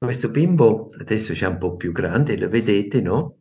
[0.03, 3.39] Questo bimbo adesso già un po' più grande, lo vedete, no?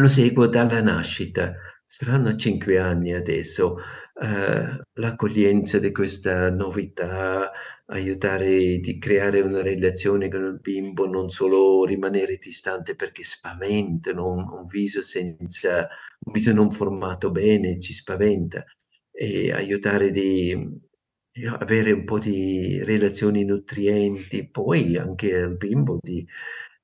[0.00, 1.52] Lo seguo dalla nascita,
[1.84, 3.76] saranno 5 anni adesso.
[4.22, 7.50] Ehm, l'accoglienza di questa novità,
[7.86, 14.46] aiutare di creare una relazione con il bimbo, non solo rimanere distante perché spaventano, un
[14.50, 15.86] un viso senza
[16.24, 18.64] un viso non formato bene ci spaventa,
[19.10, 20.56] e aiutare di
[21.58, 26.26] avere un po' di relazioni nutrienti, poi anche al bimbo di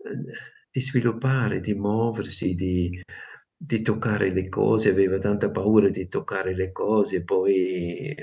[0.04, 0.24] ehm,
[0.70, 3.00] di sviluppare, di muoversi, di
[3.60, 8.14] di toccare le cose, aveva tanta paura di toccare le cose, poi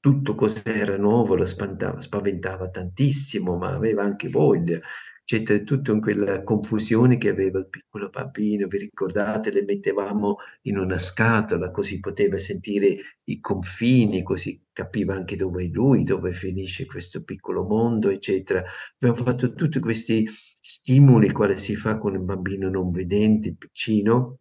[0.00, 4.80] tutto cos'era nuovo lo spaventava tantissimo, ma aveva anche voglia.
[5.24, 9.50] C'è tutto in quella confusione che aveva il piccolo bambino, vi ricordate?
[9.52, 15.68] Le mettevamo in una scatola, così poteva sentire i confini, così capiva anche dove è
[15.68, 18.62] lui, dove finisce questo piccolo mondo, eccetera.
[18.98, 20.28] Abbiamo fatto tutti questi
[20.60, 24.38] stimoli, quale si fa con un bambino non vedente, piccino,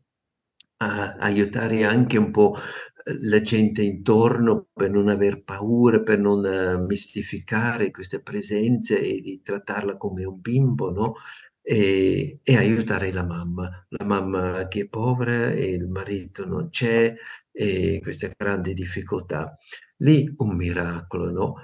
[0.78, 2.56] a aiutare anche un po',
[3.22, 9.98] la gente intorno per non aver paura, per non mistificare queste presenze e di trattarla
[9.98, 11.14] come un bimbo, no,
[11.62, 13.70] e e aiutare la mamma.
[13.90, 17.14] La mamma che è povera e il marito non c'è,
[17.52, 19.58] e questa grande difficoltà.
[19.98, 21.56] Lì un miracolo, no?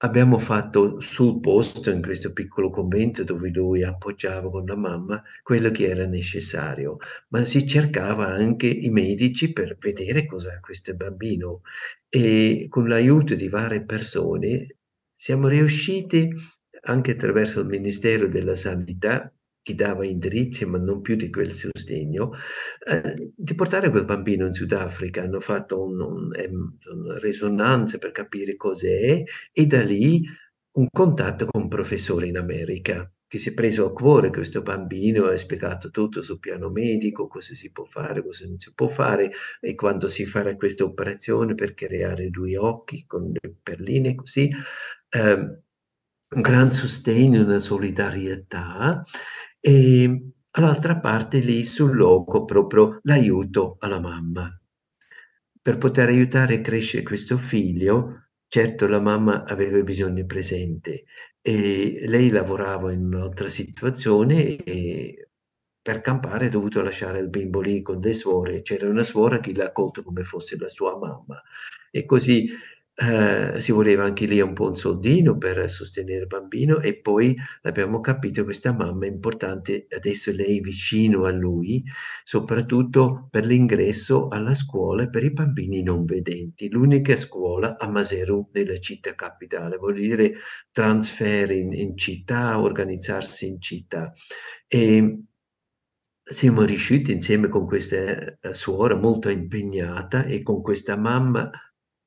[0.00, 5.70] Abbiamo fatto sul posto, in questo piccolo convento dove lui appoggiava con la mamma, quello
[5.70, 11.62] che era necessario, ma si cercava anche i medici per vedere cos'ha questo bambino.
[12.08, 14.76] E con l'aiuto di varie persone
[15.14, 16.28] siamo riusciti,
[16.82, 19.32] anche attraverso il Ministero della Sanità,
[19.66, 22.30] che dava indirizzi ma non più di quel sostegno,
[22.86, 25.22] ehm, di portare quel bambino in Sudafrica.
[25.22, 26.30] Hanno fatto un un
[26.94, 30.22] una risonanza per capire cos'è e da lì
[30.78, 35.24] un contatto con un professore in America, che si è preso a cuore questo bambino,
[35.26, 39.32] ha spiegato tutto sul piano medico, cosa si può fare, cosa non si può fare
[39.60, 44.48] e quando si farà questa operazione per creare 2 occhi con le perline così.
[45.10, 45.60] Ehm,
[46.28, 49.04] un gran sostegno, una solidarietà,
[49.66, 54.48] e all'altra parte lì sul loco proprio l'aiuto alla mamma.
[55.60, 61.06] Per poter aiutare a crescere questo figlio, certo la mamma aveva bisogno presente
[61.40, 65.30] e lei lavorava in un'altra situazione e
[65.82, 68.62] per campare ha dovuto lasciare il bimbo lì con le suore.
[68.62, 71.42] C'era una suora che l'ha accolto come fosse la sua mamma
[71.90, 72.48] e così,
[72.96, 77.36] ehm, si voleva anche lì un po' un soldino per sostenere il bambino e poi
[77.62, 81.82] abbiamo capito questa mamma è importante adesso lei vicino a lui,
[82.24, 86.68] soprattutto per l'ingresso alla scuola per i bambini non vedenti.
[86.70, 90.34] L'unica scuola a Maseru, nella città capitale, vuol dire
[90.72, 94.12] transfer in in città, organizzarsi in città.
[94.68, 95.20] E
[96.22, 101.50] siamo riusciti insieme con questa, ehm, suora molto impegnata e con questa mamma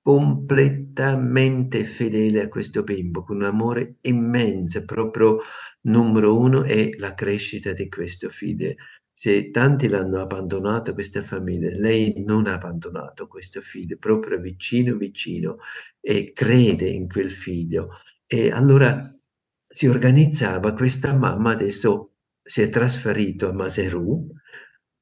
[0.10, 5.38] completamente fedele a questo bimbo, con un amore immenso, proprio
[5.82, 8.74] numero 1 è la crescita di questo figlio.
[9.13, 15.58] Se tanti l'hanno abbandonato questa famiglia, lei non ha abbandonato questo figlio, proprio vicino, vicino
[16.02, 17.89] e crede in quel figlio.
[18.26, 19.15] E allora
[19.67, 24.28] si organizzava questa mamma adesso si è trasferito a Maseru,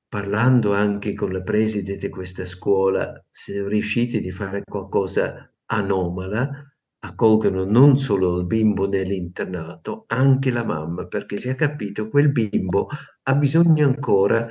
[0.07, 6.49] parlando anche con la preside di questa scuola, siamo riusciti di fare qualcosa anomala,
[6.99, 12.87] accolgono non solo il bimbo nell'internato, anche la mamma, perché si è capito quel bimbo
[13.23, 14.47] ha bisogno ancora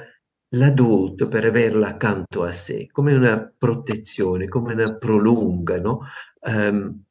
[0.50, 6.00] l'adulto per averla accanto a sé, come una protezione, come una prolunga, no,
[6.40, 7.02] ehm,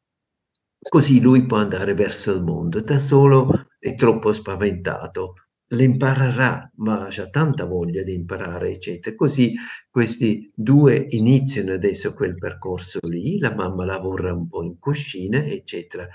[0.89, 2.81] così lui può andare verso il mondo.
[2.81, 5.33] Da solo è troppo spaventato.
[5.71, 9.15] Le imparerà, ma c'ha tanta voglia di imparare, eccetera.
[9.15, 9.55] Così
[9.89, 16.07] questi 2 iniziano adesso quel percorso lì, la mamma lavora un po' in cucina, eccetera.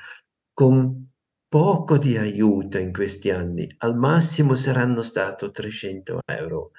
[0.53, 1.09] Con
[1.49, 6.71] poco di aiuto in questi anni, al massimo saranno stato 300 €.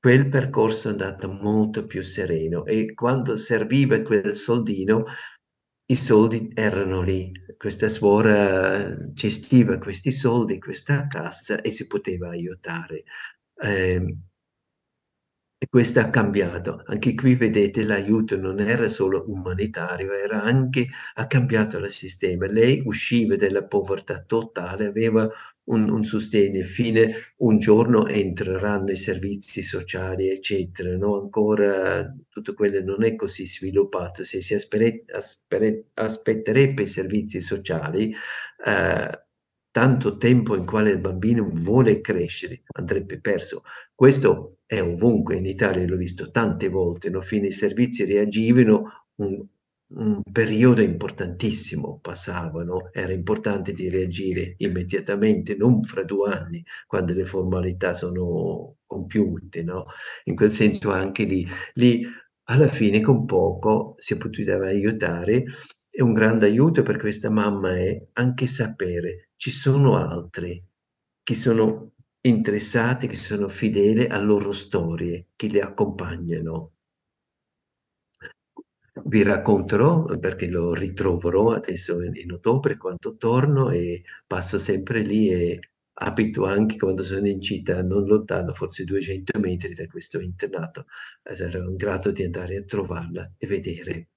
[0.00, 5.04] Quel percorso è andato molto più sereno e quando serviva quel soldino,
[5.90, 7.30] i soldi erano lì.
[7.56, 13.04] Questa suora gestiva questi soldi, questa cassa e si poteva aiutare.
[13.62, 14.22] Ehm
[15.60, 16.82] E questo ha cambiato.
[16.86, 22.46] Anche qui vedete l'aiuto non era solo umanitario, era anche ha cambiato il sistema.
[22.46, 25.28] Lei usciva dalla povertà totale, aveva
[25.68, 30.96] un, un sostegno, fine un giorno entreranno i servizi sociali, eccetera.
[30.96, 31.20] No?
[31.20, 34.24] Ancora tutto quello non è così sviluppato.
[34.24, 38.14] Se si aspere, aspere, aspetterebbe i servizi sociali,
[38.64, 39.22] eh,
[39.70, 43.62] tanto tempo in quale il bambino vuole crescere andrebbe perso.
[43.94, 47.20] Questo è ovunque, in Italia l'ho visto tante volte, no?
[47.20, 49.06] fine i servizi reagivano,
[49.90, 57.24] un periodo importantissimo passavano, era importante di reagire immediatamente, non fra due anni, quando le
[57.24, 59.86] formalità sono compiute, no?
[60.24, 62.04] In quel senso anche lì, lì
[62.44, 65.44] alla fine con poco si poteva aiutare
[65.90, 70.62] e un grande aiuto per questa mamma è anche sapere ci sono altri
[71.22, 76.72] che sono interessati, che sono fedeli a loro storie, che le accompagnano.
[79.04, 85.60] Vi racconterò perché lo ritroverò adesso in ottobre quando torno e passo sempre lì e
[86.00, 90.86] abito anche quando sono in città, non lontano, forse 200 metri da questo internato.
[91.22, 94.08] Sarò grato di andare a trovarla e vedere.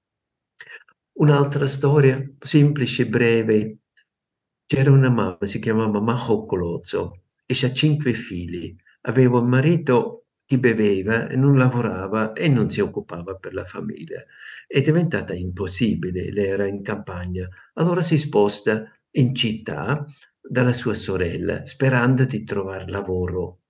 [1.14, 3.78] Un'altra storia semplice, breve.
[4.64, 8.74] C'era una mamma, si chiamava Majo Colozzo e ha cinque figli.
[9.02, 10.21] Aveva un marito
[10.52, 14.22] che beveva non lavorava e non si occupava per la famiglia.
[14.66, 17.48] È diventata impossibile, lei era in campagna.
[17.74, 20.04] Allora si sposta in città
[20.42, 23.60] dalla sua sorella, sperando di trovare lavoro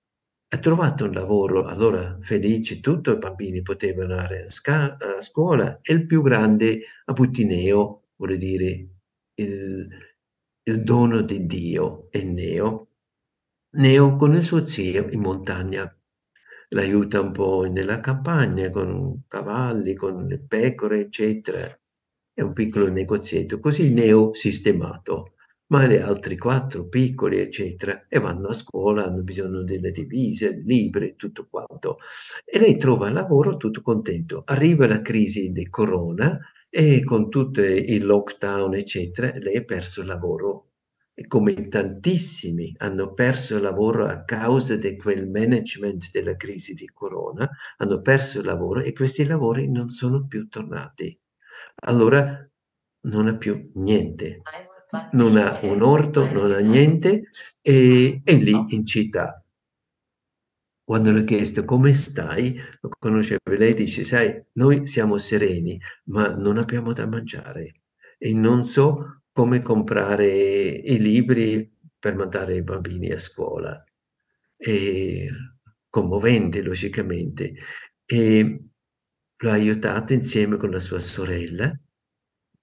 [0.53, 5.79] ha trovato un lavoro, allora felice, tutto, i bambini potevano andare a, sca- a scuola
[5.81, 8.87] e il più grande a Butineo, vuol dire
[9.33, 9.87] il,
[10.61, 12.89] il dono di Dio, è Neo.
[13.77, 15.91] Neo con il suo zio in montagna
[16.73, 21.65] l'aiuta un po' nella campagna con cavalli, con le pecore, eccetera.
[22.33, 25.33] È un piccolo negozietto, così Neo sistemato
[25.73, 31.15] ma le altre quattro piccoli, eccetera, e vanno a scuola, hanno bisogno delle divise, libri,
[31.15, 31.97] tutto quanto.
[32.45, 34.43] E lei trova lavoro tutto contento.
[34.45, 40.07] Arriva la crisi di corona e con tutto il lockdown, eccetera, lei ha perso il
[40.07, 40.72] lavoro.
[41.27, 47.47] Come tantissimi hanno perso il lavoro a causa di quel management della crisi di corona,
[47.77, 51.15] hanno perso il lavoro e questi lavori non sono più tornati.
[51.85, 52.49] Allora
[53.01, 54.41] non ha più niente.
[55.11, 57.29] Non ha un orto, non ha niente
[57.61, 59.43] e è lì in città.
[60.83, 66.27] Quando le ho chiesto come stai, lo conosceva, lei dice, sai, noi siamo sereni, ma
[66.27, 67.81] non abbiamo da mangiare.
[68.17, 71.69] E non so come comprare i libri
[71.99, 73.83] per mandare i bambini a scuola.
[74.55, 75.29] E
[75.89, 77.53] commovente, logicamente.
[78.05, 78.63] E
[79.35, 81.77] l'ho aiutato insieme con la sua sorella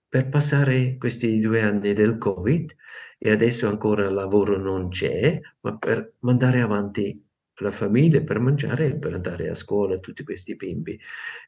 [0.09, 2.75] per passare questi due anni del Covid
[3.19, 7.23] e adesso ancora il lavoro non c'è, ma per mandare avanti
[7.63, 10.99] la famiglia, per mangiare e per andare a scuola tutti questi bimbi.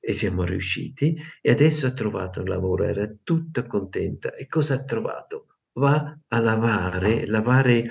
[0.00, 4.34] E siamo riusciti e adesso ha trovato un lavoro, era tutta contenta.
[4.34, 5.46] E cosa ha trovato?
[5.74, 7.90] Va a lavare, lavare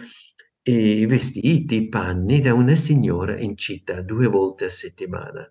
[0.63, 5.47] i vestiti, i panni da una signora in città due volte a settimana.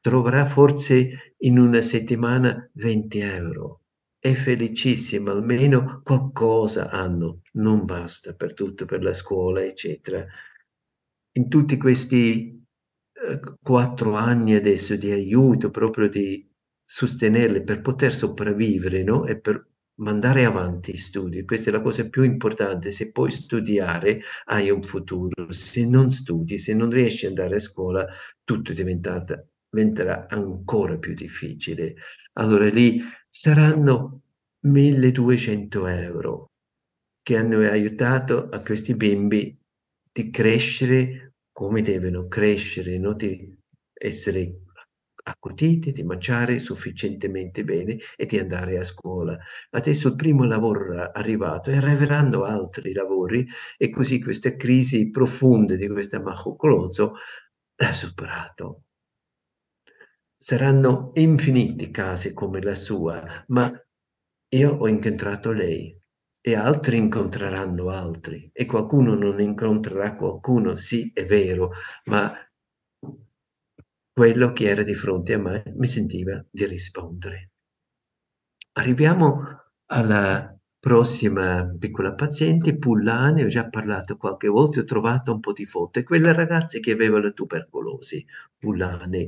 [0.00, 3.82] Troverà forse in una settimana 20 euro
[4.22, 10.24] è felicissima, almeno qualcosa hanno, non basta per tutto, per la scuola, eccetera.
[11.34, 12.62] In tutti questi
[13.12, 16.46] eh, quattro anni adesso di aiuto, proprio di
[16.84, 19.24] sostenerle per poter sopravvivere, no?
[19.26, 19.66] E per
[20.00, 21.44] mandare avanti i studi.
[21.44, 22.90] Questa è la cosa più importante.
[22.90, 25.50] Se puoi studiare, hai un futuro.
[25.52, 28.06] Se non studi, se non riesci ad andare a scuola,
[28.44, 31.94] tutto diventerà ancora più difficile.
[32.34, 34.22] Allora lì saranno
[34.64, 36.50] 1200 euro
[37.22, 39.56] che hanno aiutato a questi bimbi
[40.12, 43.14] di crescere come devono crescere, no?
[43.14, 43.58] di
[43.92, 44.62] essere
[45.24, 49.38] accuditi, di mangiare sufficientemente bene e di andare a scuola.
[49.70, 53.46] Adesso il primo lavoro è arrivato e arriveranno altri lavori
[53.76, 57.14] e così questa crisi profonda di questa Mahocolozzo
[57.76, 58.84] l'ha superato.
[60.36, 63.72] Saranno infiniti casi come la sua, ma
[64.48, 65.96] io ho incontrato lei
[66.44, 71.70] e altri incontreranno altri e qualcuno non incontrerà qualcuno, sì, è vero,
[72.06, 72.34] ma
[74.12, 77.50] quello che era di fronte a me mi sentiva di rispondere.
[78.74, 79.40] Arriviamo
[79.86, 85.64] alla prossima piccola paziente, Pullane, ho già parlato qualche volta, ho trovato un po' di
[85.64, 88.26] foto, è quella ragazza che aveva la tubercolosi,
[88.58, 89.26] Pullane.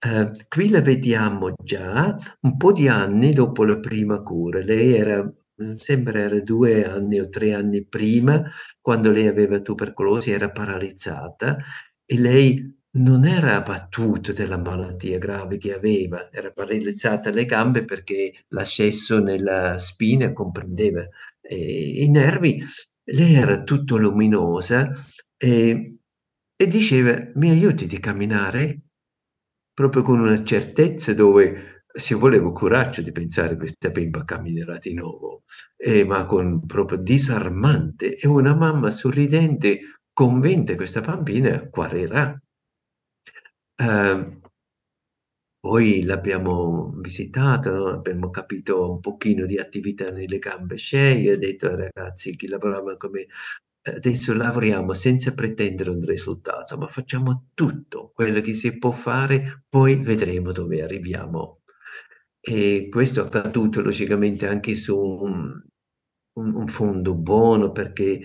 [0.00, 4.60] Eh, qui la vediamo già un po' di anni dopo la prima cura.
[4.62, 5.32] Lei era,
[5.78, 8.42] sembra era due anni o tre anni prima,
[8.80, 11.56] quando lei aveva tubercolosi, era paralizzata
[12.04, 18.32] e lei non era abbattuta della malattia grave che aveva, era paralizzata alle gambe perché
[18.48, 21.06] l'ascesso nella spina comprendeva
[21.40, 22.62] eh, i nervi.
[23.04, 24.90] Lei era tutto luminosa
[25.36, 25.96] e,
[26.56, 28.80] e diceva: Mi aiuti di camminare?
[29.72, 35.44] Proprio con una certezza dove si voleva coraggio di pensare questa bimba camminerà di nuovo,
[35.76, 38.16] eh, ma con proprio disarmante.
[38.16, 39.80] E una mamma sorridente,
[40.12, 42.38] convinta che questa bambina guarirà.
[43.78, 44.40] Eh,
[45.60, 51.76] poi l'abbiamo visitato, abbiamo capito un pochino di attività nelle gambe sceie, ho detto ai
[51.92, 53.26] ragazzi che lavoravano come
[53.82, 59.96] adesso lavoriamo senza pretendere un risultato, ma facciamo tutto quello che si può fare, poi
[59.96, 61.60] vedremo dove arriviamo.
[62.48, 65.60] E questo è accaduto logicamente anche su un,
[66.34, 68.20] un, fondo buono perché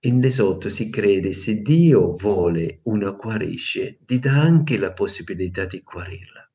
[0.00, 5.80] in Lesotho si crede se Dio vuole una guarisce, ti dà anche la possibilità di
[5.80, 6.52] guarirla.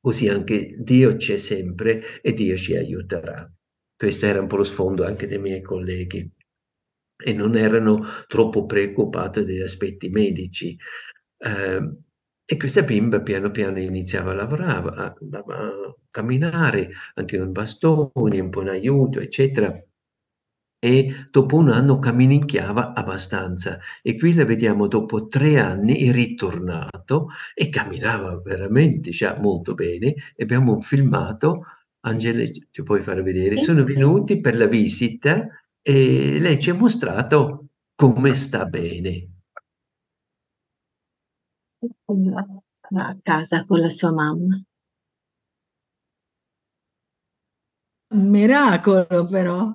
[0.00, 3.48] Così anche Dio c'è sempre e Dio ci aiuterà.
[3.94, 6.28] Questo era un po' lo sfondo anche dei miei colleghi
[7.16, 10.76] e non erano troppo preoccupati degli aspetti medici.
[11.38, 12.04] Eh,
[12.48, 18.38] e questa bimba piano piano iniziava a lavorare, a, a, a camminare, anche con bastoni,
[18.38, 19.76] un po' in aiuto, eccetera.
[20.78, 23.78] E dopo un anno camminicchiava abbastanza.
[24.02, 30.14] E qui la vediamo dopo tre anni è ritornato e camminava veramente già molto bene.
[30.36, 31.64] E abbiamo un filmato
[32.06, 35.48] Angela ci puoi fare vedere sono venuti per la visita
[35.82, 39.35] e lei ci ha mostrato come sta bene
[42.96, 44.60] a casa con la sua mamma
[48.14, 49.72] un miracolo però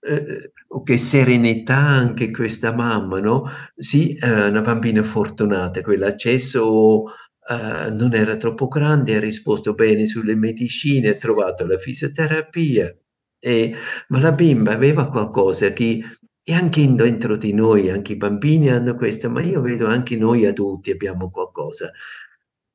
[0.00, 3.44] eh, o che serenità anche questa mamma, no?
[3.76, 7.04] Sì, eh, una bambina fortunata, quell'accesso
[7.48, 12.94] eh, non era troppo grande, ha risposto bene sulle medicine, ha trovato la fisioterapia,
[13.40, 13.74] e,
[14.08, 16.00] ma la bimba aveva qualcosa che
[16.48, 20.46] e anche dentro di noi, anche i bambini hanno questo, ma io vedo anche noi
[20.46, 21.90] adulti abbiamo qualcosa.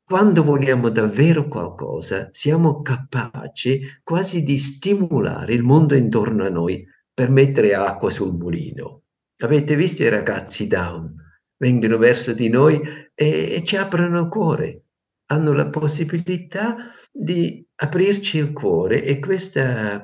[0.03, 7.31] Quando vogliamo davvero qualcosa, siamo capaci quasi di stimolare il mondo intorno a noi per
[7.31, 9.05] mettere acqua sul mulino.
[9.37, 11.11] Avete visto i ragazzi down?
[11.57, 12.79] Vengono verso di noi
[13.15, 14.83] e, e ci aprono il cuore,
[15.31, 16.75] hanno la possibilità
[17.11, 20.03] di aprirci il cuore e questa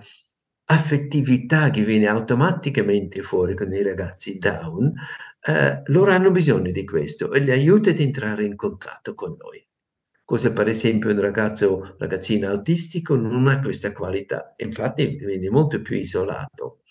[0.71, 4.93] affettività che viene automaticamente fuori con i ragazzi down,
[5.41, 9.65] eh, loro hanno bisogno di questo e li aiuta ad entrare in contatto con noi.
[10.23, 15.95] Cosa per esempio un ragazzo, ragazzino autistico non ha questa qualità, infatti viene molto più
[15.95, 16.81] isolato.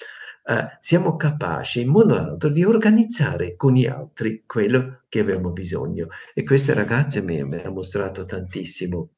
[0.43, 5.51] Uh, siamo capaci in modo o l'altro di organizzare con gli altri quello che abbiamo
[5.51, 9.11] bisogno e questa ragazza mi, mi ha mostrato tantissimo.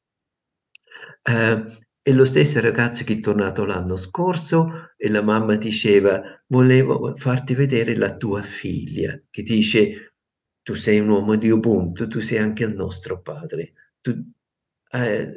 [1.23, 1.71] Uh,
[2.01, 7.53] è lo stesso ragazzo che è tornato l'anno scorso e la mamma diceva volevo farti
[7.53, 10.15] vedere la tua figlia che dice
[10.63, 14.15] tu sei un uomo di Ubuntu, tu sei anche il nostro padre tu,
[14.93, 15.33] eh,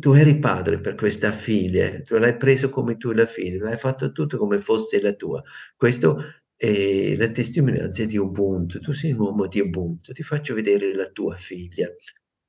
[0.00, 4.10] tu eri padre per questa figlia, tu l'hai preso come tua la figlia, l'hai fatto
[4.12, 5.42] tutto come fosse la tua.
[5.76, 6.18] Questo
[6.56, 11.06] è la testimonianza di Ubuntu, tu sei un uomo di Ubuntu, ti faccio vedere la
[11.06, 11.88] tua figlia.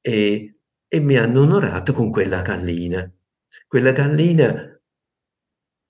[0.01, 3.11] E, e mi hanno onorato con quella gallina.
[3.65, 4.79] Quella gallina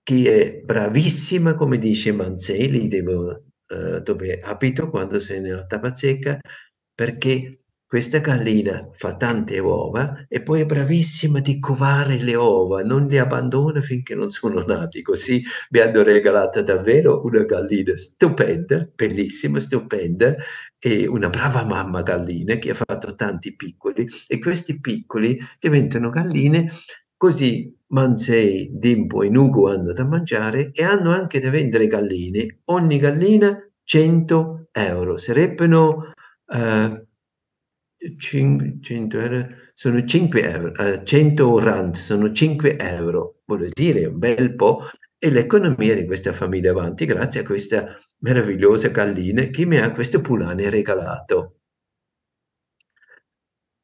[0.04, 6.40] che è bravissima, come dice Manzelli, devo, uh, dove abito quando sei nella tabazzeca,
[6.94, 13.08] perché questa gallina fa tante uova e poi è bravissima di covare le uova, non
[13.08, 19.60] le abbandona finché non sono nati, così mi hanno regalato davvero una gallina stupenda, bellissima,
[19.60, 20.36] stupenda,
[20.80, 26.72] e una brava mamma gallina che ha fatto tanti piccoli e questi piccoli diventano galline
[27.18, 32.98] così Mansei, Dimpo e Nugo hanno da mangiare e hanno anche da vendere galline, ogni
[33.00, 36.12] gallina 100 euro, sarebbero...
[36.46, 37.06] Uh,
[38.16, 44.56] 100 euro, sono 5 euro, uh, 100 rand, sono 5 euro, voglio dire un bel
[44.56, 44.84] po',
[45.18, 50.22] e l'economia di questa famiglia avanti grazie a questa meravigliosa gallina che mi ha questo
[50.22, 51.58] pulane regalato.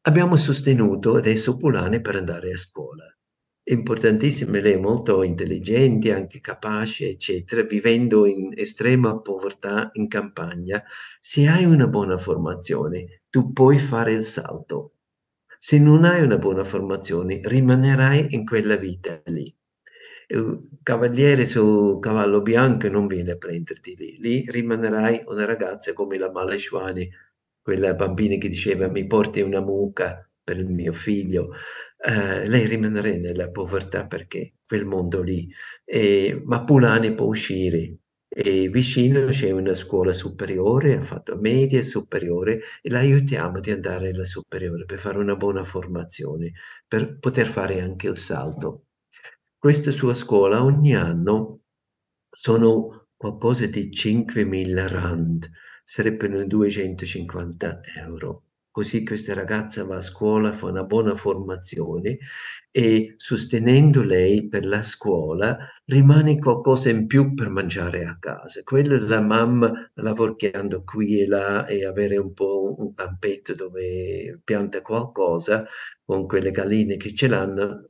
[0.06, 3.13] Abbiamo sostenuto adesso Pulane per andare a scuola.
[3.66, 10.84] Importantissime, lei è molto intelligente, anche capace, eccetera, vivendo in estrema povertà in campagna,
[11.22, 14.96] se hai una buona formazione, tu puoi fare il salto.
[15.58, 19.56] Se non hai una buona formazione, rimanerai in quella vita lì.
[20.28, 26.18] Il cavaliere sul cavallo bianco non viene a prenderti lì, lì rimanerai una ragazza come
[26.18, 27.10] la Maleshwani,
[27.62, 31.52] quella bambina che diceva mi porti una mucca per il mio figlio,
[32.06, 35.50] eh, lei rimarrà nella povertà perché quel mondo lì.
[35.86, 37.98] E, ma Pulani può uscire
[38.36, 44.10] e vicino c'è una scuola superiore, ha fatto media superiore e la aiutiamo di andare
[44.10, 46.54] alla superiore per fare una buona formazione,
[46.88, 48.86] per poter fare anche il salto.
[49.58, 51.62] Questa sua scuola ogni anno
[52.30, 55.50] sono qualcosa di 5.000 rand,
[55.84, 58.46] sarebbero 250 euro.
[58.76, 62.18] Così questa ragazza va a scuola, fa una buona formazione
[62.72, 65.56] e sostenendo lei per la scuola
[65.86, 68.64] rimane qualcosa in più per mangiare a casa.
[68.64, 74.82] Quello della mamma lavorando qui e là e avere un po' un campetto dove pianta
[74.82, 75.66] qualcosa
[76.04, 77.90] con quelle galline che ce l'hanno,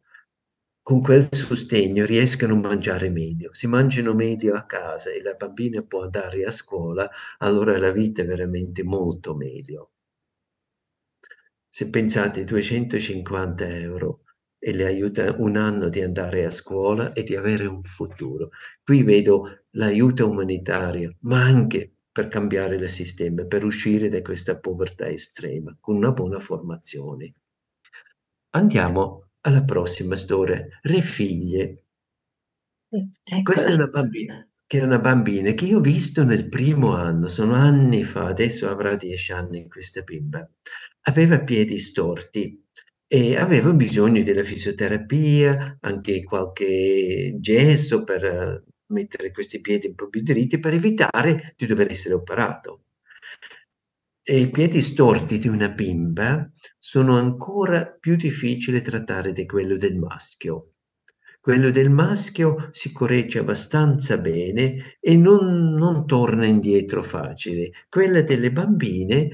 [0.81, 3.53] con quel sostegno riescono a mangiare meglio.
[3.53, 8.21] Se mangiano meglio a casa e la bambina può andare a scuola, allora la vita
[8.21, 9.92] è veramente molto meglio.
[11.75, 14.25] Se pensate 250 euro
[14.59, 18.49] e le aiuta un anno di andare a scuola e di avere un futuro.
[18.83, 25.07] Qui vedo l'aiuto umanitario, ma anche per cambiare il sistema, per uscire da questa povertà
[25.07, 27.33] estrema, con una buona formazione.
[28.51, 31.85] Andiamo alla prossima storia, Re figlie.
[32.87, 33.41] Ecco.
[33.41, 37.29] Questa è una bambina, che è una bambina che io ho visto nel primo anno,
[37.29, 40.47] sono anni fa, adesso avrà dieci anni questa bimba.
[41.05, 42.63] Aveva piedi storti
[43.07, 50.21] e aveva bisogno della fisioterapia, anche qualche gesso per mettere questi piedi un po' più
[50.21, 52.85] dritti per evitare di dover essere operato.
[54.25, 56.49] E i piedi storti di una bimba
[56.79, 60.69] sono ancora più difficili da trattare di quello del maschio.
[61.41, 67.71] Quello del maschio si corregge abbastanza bene e non, non torna indietro facile.
[67.89, 69.29] Quella delle bambine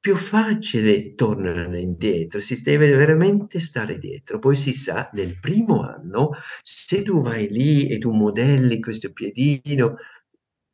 [0.00, 4.38] più facile tornano indietro, si deve veramente stare dietro.
[4.38, 6.30] Poi si sa, nel primo anno,
[6.62, 9.96] se tu vai lì e tu modelli questo piedino,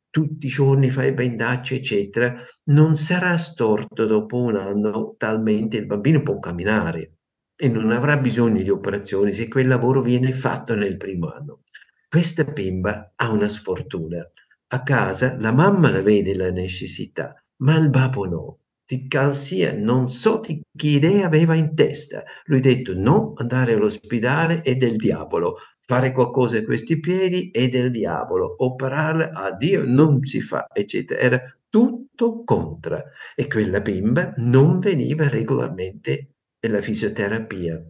[0.09, 6.23] tutti i giorni fai bendacci, eccetera, non sarà storto dopo un anno talmente il bambino
[6.23, 7.17] può camminare
[7.55, 11.63] e non avrà bisogno di operazioni se quel lavoro viene fatto nel primo anno.
[12.07, 14.25] Questa bimba ha una sfortuna.
[14.69, 18.59] A casa la mamma la vede la necessità, ma il babbo no.
[18.89, 22.23] Di calzia, non so di che idea aveva in testa.
[22.45, 25.57] Lui ha detto no, andare all'ospedale è del diavolo
[25.87, 31.19] fare qualcosa a questi piedi è del diavolo, operare a Dio non si fa, eccetera.
[31.21, 33.03] Era tutto contro.
[33.33, 37.81] E quella bimba non veniva regolarmente nella fisioterapia.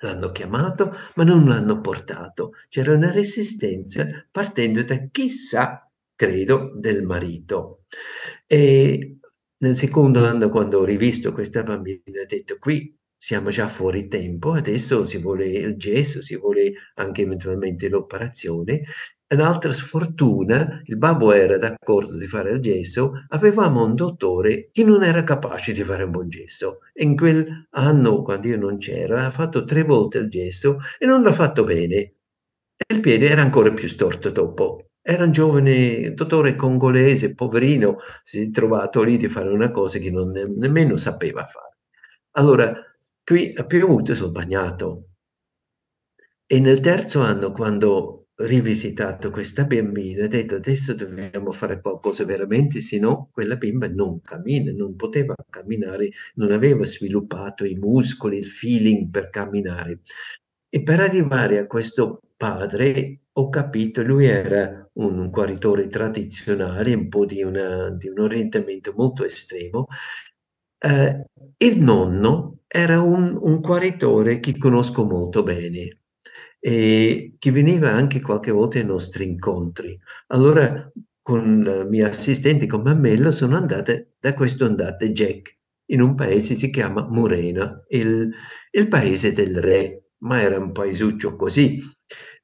[0.00, 2.52] L'hanno chiamato, ma non l'hanno portato.
[2.68, 7.82] C'era una resistenza partendo da chissà, credo, del marito.
[8.46, 9.17] E
[9.58, 14.52] nel secondo anno, quando ho rivisto questa bambina, ho detto qui siamo già fuori tempo,
[14.52, 18.82] adesso si vuole il gesso, si vuole anche eventualmente l'operazione.
[19.30, 25.02] Un'altra sfortuna, il babbo era d'accordo di fare il gesso, avevamo un dottore che non
[25.02, 26.78] era capace di fare un buon gesso.
[27.00, 31.22] In quel anno, quando io non c'era, ha fatto tre volte il gesso e non
[31.22, 31.96] l'ha fatto bene.
[32.76, 34.87] E il piede era ancora più storto dopo.
[35.10, 40.10] Era un giovane dottore congolese, poverino, si è trovato lì di fare una cosa che
[40.10, 41.78] non ne, nemmeno sapeva fare.
[42.32, 42.74] Allora,
[43.28, 45.08] Qui ha piovuto e sono bagnato.
[46.46, 52.24] E nel terzo anno, quando ho rivisitato questa bambina, ho detto adesso dobbiamo fare qualcosa
[52.24, 58.38] veramente, se no quella bimba non cammina, non poteva camminare, non aveva sviluppato i muscoli,
[58.38, 60.00] il feeling per camminare.
[60.70, 67.24] E per arrivare a questo padre ho capito, lui era un guaritore tradizionale, un po'
[67.26, 69.86] di, una, di un orientamento molto estremo.
[70.78, 71.24] Eh,
[71.58, 76.02] il nonno era un, un guaritore che conosco molto bene
[76.60, 79.98] e che veniva anche qualche volta ai nostri incontri.
[80.28, 80.90] Allora
[81.22, 85.58] con la mia assistente, con Mammello, sono andata da questo andate Jack
[85.90, 88.30] in un paese che si chiama Murena, il,
[88.70, 91.82] il paese del re, ma era un paesuccio così.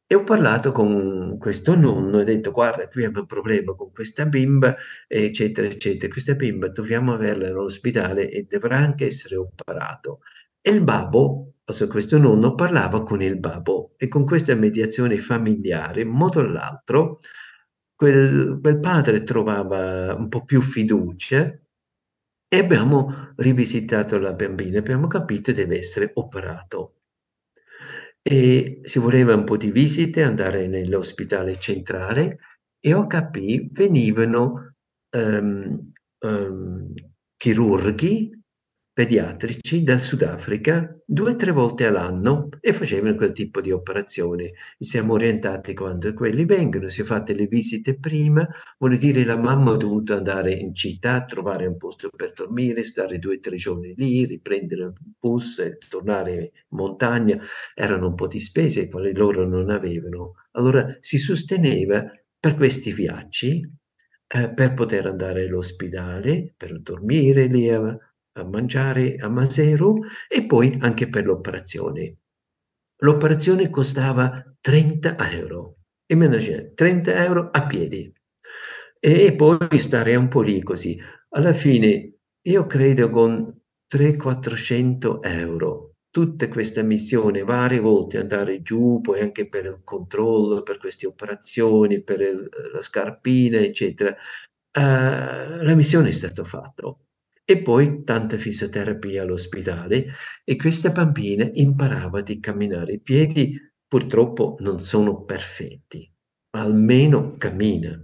[0.07, 3.90] E ho parlato con questo nonno e ho detto guarda qui abbiamo un problema con
[3.92, 4.74] questa bimba
[5.07, 10.20] eccetera eccetera questa bimba dobbiamo averla all'ospedale e dovrà anche essere operato
[10.62, 16.02] E il babbo, also questo nonno, parlava con il babbo e con questa mediazione familiare,
[16.02, 17.20] in modo o l'altro,
[17.94, 21.59] quel, quel padre trovava un po' più fiducia
[22.48, 26.94] e abbiamo rivisitato la bambina, abbiamo capito che deve essere operato.
[28.27, 32.39] E si voleva un po' di visite, andare nell'ospedale centrale
[32.81, 34.77] e ho capito venivano
[35.14, 36.93] um, um,
[37.37, 38.31] chirurghi
[38.95, 44.53] pediatrici dal Sudafrica due o tre volte all'anno e facevano quel tipo di operazione.
[44.78, 48.47] Siamo orientati quando quelli vengono, si è fatte le visite prima,
[48.78, 53.18] vuol dire la mamma ha dovuto andare in città, trovare un posto per dormire, stare
[53.18, 57.36] due o tre giorni lì, riprendere il bus e tornare in montagna,
[57.74, 60.34] erano un po' di spese quali loro non avevano.
[60.53, 62.05] Allora si sosteneva
[62.38, 63.61] per questi viaggi
[64.28, 67.68] eh, per poter andare all'ospedale, per dormire lì
[68.35, 72.16] a, mangiare a Maseru e poi anche per l'operazione.
[73.03, 75.78] L'operazione costava 30 euro.
[76.07, 78.12] Immaginate, 30 euro a piedi.
[78.99, 80.99] E poi stare un po' lì così.
[81.30, 83.61] Alla fine, io credo con
[83.93, 90.78] 300-400 euro, tutta questa missione, varie volte andare giù, poi anche per il controllo, per
[90.78, 96.97] queste operazioni, per il, la scarpina, eccetera, uh, la missione è stata fatta
[97.45, 100.07] e poi tanta fisioterapia all'ospedale
[100.45, 102.95] e questa bambina imparava di camminare.
[102.95, 106.11] I piedi purtroppo non sono perfetti,
[106.53, 108.01] ma almeno cammina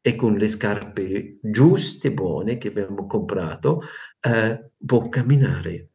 [0.00, 3.82] e con le scarpe giuste, buone che abbiamo comprato,
[4.20, 5.90] eh, può camminare.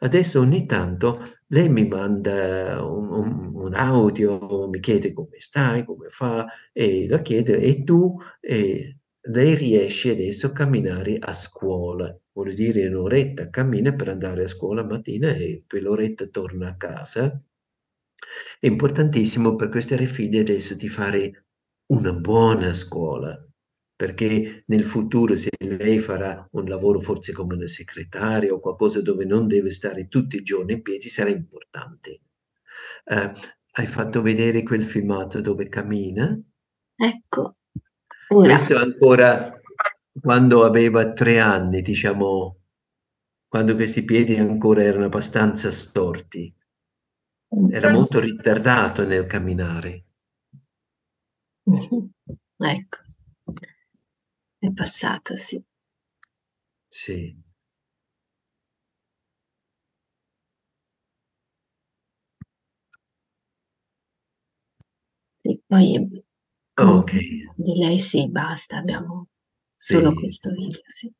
[0.00, 6.08] Adesso ogni tanto lei mi manda un, un, un, audio, mi chiede come stai, come
[6.10, 8.16] fa, e la chiede, e tu?
[8.38, 8.98] E
[9.30, 14.84] lei riesce adesso a camminare a scuola, vuol dire un'oretta cammina per andare a scuola
[14.84, 17.42] mattina e quell'oretta torna a casa.
[18.58, 21.46] È importantissimo per queste figlie adesso di fare
[21.92, 23.36] una buona scuola,
[23.94, 29.24] perché nel futuro se lei farà un lavoro forse come una segretaria o qualcosa dove
[29.24, 32.20] non deve stare tutti i giorni in piedi sarà importante.
[33.04, 33.32] Uh,
[33.72, 36.38] hai fatto vedere quel filmato dove cammina?
[36.96, 37.57] Ecco,
[38.30, 38.54] Ora.
[38.54, 39.60] Questo ancora
[40.20, 42.56] quando aveva tre anni, diciamo,
[43.48, 46.54] quando questi piedi ancora erano abbastanza storti.
[47.70, 50.04] Era molto ritardato nel camminare.
[52.60, 52.98] Ecco,
[54.58, 55.64] è passato, sì.
[56.90, 57.34] Sì.
[65.50, 65.86] E poi
[66.78, 67.12] Ok.
[67.56, 69.26] Di lei sì, basta, abbiamo
[69.76, 70.14] solo Sì.
[70.14, 71.12] questo video, sì.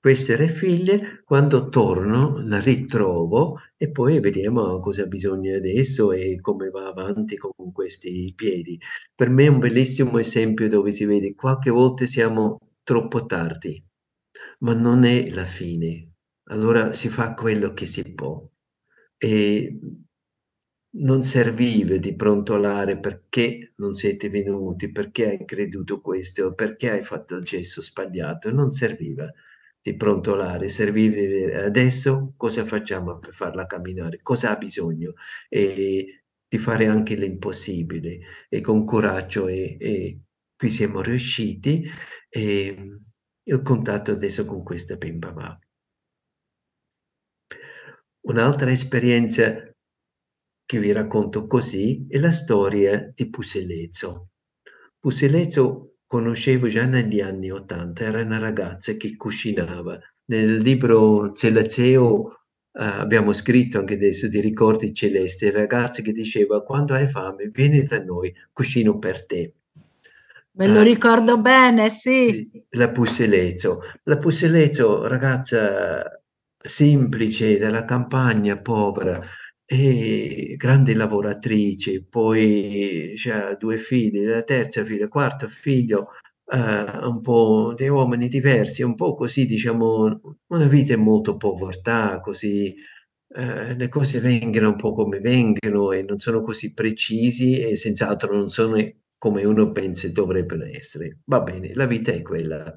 [0.00, 6.68] Queste tre figlie, quando torno, la ritrovo e poi vediamo cosa bisogna adesso e come
[6.68, 8.78] va avanti con questi piedi.
[9.14, 13.82] Per me è un bellissimo esempio dove si vede qualche volta siamo troppo tardi,
[14.60, 16.10] ma non è la fine.
[16.48, 18.46] Allora si fa quello che si può.
[19.16, 19.78] E
[20.96, 27.36] non serviva di brontolare perché non siete venuti, perché hai creduto questo, perché hai fatto
[27.36, 29.30] il gesto sbagliato, non serviva
[29.80, 35.14] di brontolare, serviva di dire adesso cosa facciamo per farla camminare, cosa ha bisogno
[35.48, 40.20] e di fare anche l'impossibile e con coraggio e, e
[40.56, 41.84] qui siamo riusciti
[42.28, 42.76] e
[43.42, 45.58] il contatto adesso con questa bimba va.
[48.26, 49.73] Un'altra esperienza
[50.64, 54.28] che vi racconto così è la storia di Puselezzo.
[54.98, 59.98] Puselezzo conoscevo già negli anni Ottanta, era una ragazza che cucinava.
[60.26, 62.38] Nel libro Zelazeo
[62.76, 67.84] Uh, abbiamo scritto anche adesso di ricordi celesti, ragazza che diceva quando hai fame vieni
[67.84, 69.54] da noi, cucino per te.
[70.56, 72.50] Me lo uh, ricordo bene, sì.
[72.70, 73.78] La Pusselezzo.
[74.02, 76.20] La Pusselezzo, ragazza
[76.58, 79.24] semplice, della campagna, povera,
[79.66, 86.08] e grande lavoratrice, poi ha due figli, la terza figlia, quarto figlio,
[86.44, 92.20] uh, un po' dei uomini diversi, un po' così, diciamo, una vita in molto povertà,
[92.20, 92.74] così
[93.36, 98.36] uh, le cose vengono un po' come vengono e non sono così precisi e senz'altro
[98.36, 98.76] non sono
[99.18, 101.20] come uno pensa dovrebbero essere.
[101.24, 102.76] Va bene, la vita è quella.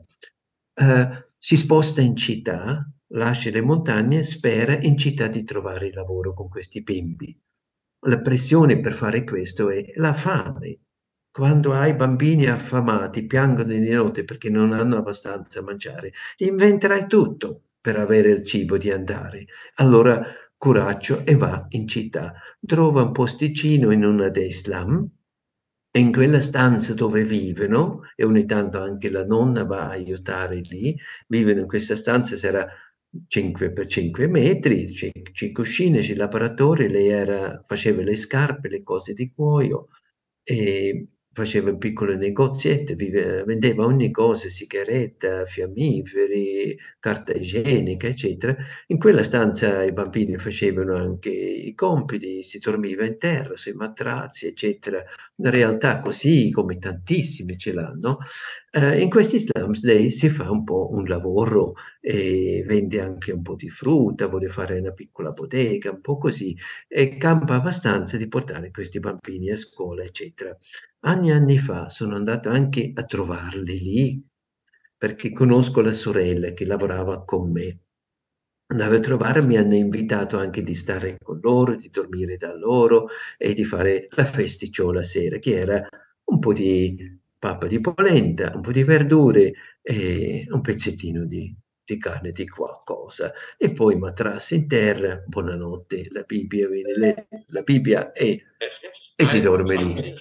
[0.76, 1.08] Uh,
[1.38, 6.82] si sposta in città, lascia le montagne, spera in città di trovare lavoro con questi
[6.82, 7.38] bimbi.
[8.06, 10.80] La pressione per fare questo è la fame.
[11.32, 17.64] Quando hai bambini affamati, piangono di notte perché non hanno abbastanza a mangiare, inventerai tutto
[17.80, 19.46] per avere il cibo di andare.
[19.76, 20.26] Allora
[20.58, 22.34] coraggio e va in città.
[22.66, 25.08] Trova un posticino in una dei slum
[25.92, 30.60] e in quella stanza dove vivono, e ogni tanto anche la nonna va a aiutare
[30.60, 30.96] lì,
[31.28, 32.68] vivono in questa stanza, sarà
[33.28, 38.84] 5 per 5 metri, c'è, c'è cuscine, c'è laboratorio, lei era, faceva le scarpe, le
[38.84, 39.88] cose di cuoio,
[40.44, 41.08] e
[41.38, 41.72] faceva
[42.16, 48.56] negoziette, vive, vendeva ogni cosa, sigaretta, fiammiferi, carta igienica, eccetera.
[48.88, 54.48] In quella stanza i bambini facevano anche i compiti, si dormiva in terra, sui matrazzi,
[54.48, 55.04] eccetera.
[55.36, 58.18] Una realtà così come tantissime ce l'hanno.
[58.72, 63.42] Eh, in questi slums lei si fa un po' un lavoro e vende anche un
[63.44, 66.56] po' di frutta, vuole fare una piccola bottega, un po' così,
[66.88, 70.56] e campa abbastanza di portare questi bambini a scuola, eccetera.
[71.06, 74.28] Anni e anni fa sono andato anche a trovarli lì,
[74.98, 77.80] perché conosco la sorella che lavorava con me.
[78.70, 83.08] Andavo a trovare, mi hanno invitato anche di stare con loro, di dormire da loro
[83.38, 85.88] e di fare la festiciola sera, che era
[86.26, 91.98] un po' di pappa di polenta, un po' di verdure e un pezzettino di, di
[91.98, 93.32] carne di qualcosa.
[93.56, 98.44] E poi matrassi in terra, buonanotte, la Bibbia viene, la Bibbia e,
[99.16, 100.16] e si dorme lì.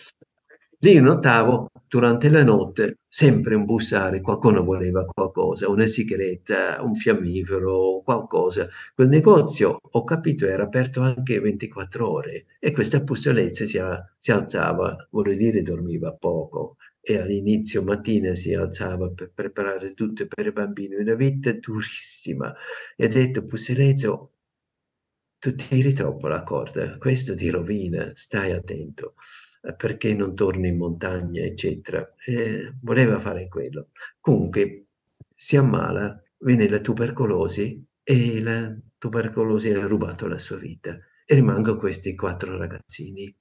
[0.86, 8.02] Lì notavo durante la notte sempre un bussare, qualcuno voleva qualcosa, una sigaretta, un fiammifero,
[8.04, 8.68] qualcosa.
[8.94, 13.80] Quel negozio, ho capito, era aperto anche 24 ore e questa bussolezza si,
[14.16, 20.46] si alzava, vuol dire dormiva poco e all'inizio mattina si alzava per preparare tutto per
[20.46, 22.54] i bambini, una vita durissima.
[22.94, 24.30] E ha detto, Pussilezzo,
[25.40, 29.14] tu tiri troppo la corda, questo ti rovina, stai attento
[29.74, 32.14] perché non torni in montagna, eccetera.
[32.24, 33.88] Eh, voleva fare quello.
[34.20, 34.86] Comunque
[35.34, 41.76] si ammala, viene la tubercolosi e la tubercolosi ha rubato la sua vita e rimangono
[41.76, 43.34] questi quattro ragazzini.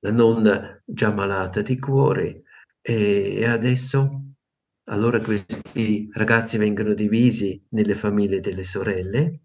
[0.00, 2.42] La nonna già malata di cuore
[2.80, 4.22] e adesso
[4.88, 9.40] allora questi ragazzi vengono divisi nelle famiglie delle sorelle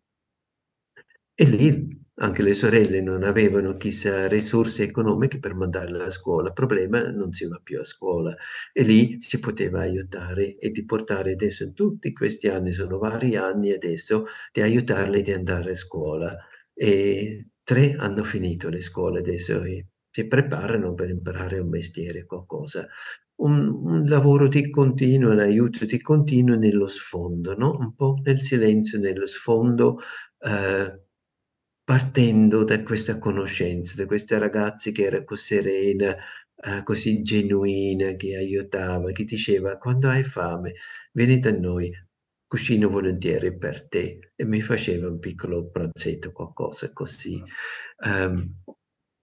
[1.34, 6.50] e lì anche le sorelle non avevano chissà risorse economiche per mandarle a scuola.
[6.50, 8.36] Il problema non si va più a scuola
[8.72, 13.36] e lì si poteva aiutare e di portare adesso in tutti questi anni, sono vari
[13.36, 16.38] anni adesso, di aiutarli di andare a scuola.
[16.74, 22.88] E tre hanno finito le scuole adesso e si preparano per imparare un mestiere, qualcosa.
[23.42, 27.76] Un, un, lavoro di continuo, un aiuto di continuo nello sfondo, no?
[27.80, 29.98] un po' nel silenzio, nello sfondo,
[30.40, 31.00] eh,
[31.92, 36.16] partendo da questa conoscenza, da questa ragazza che era così serena,
[36.56, 40.76] eh, così genuina, che aiutava, che diceva quando hai fame
[41.12, 41.92] vieni da noi,
[42.48, 47.44] cucino volentieri per te e mi faceva un piccolo pranzetto, qualcosa così.
[48.06, 48.56] Um,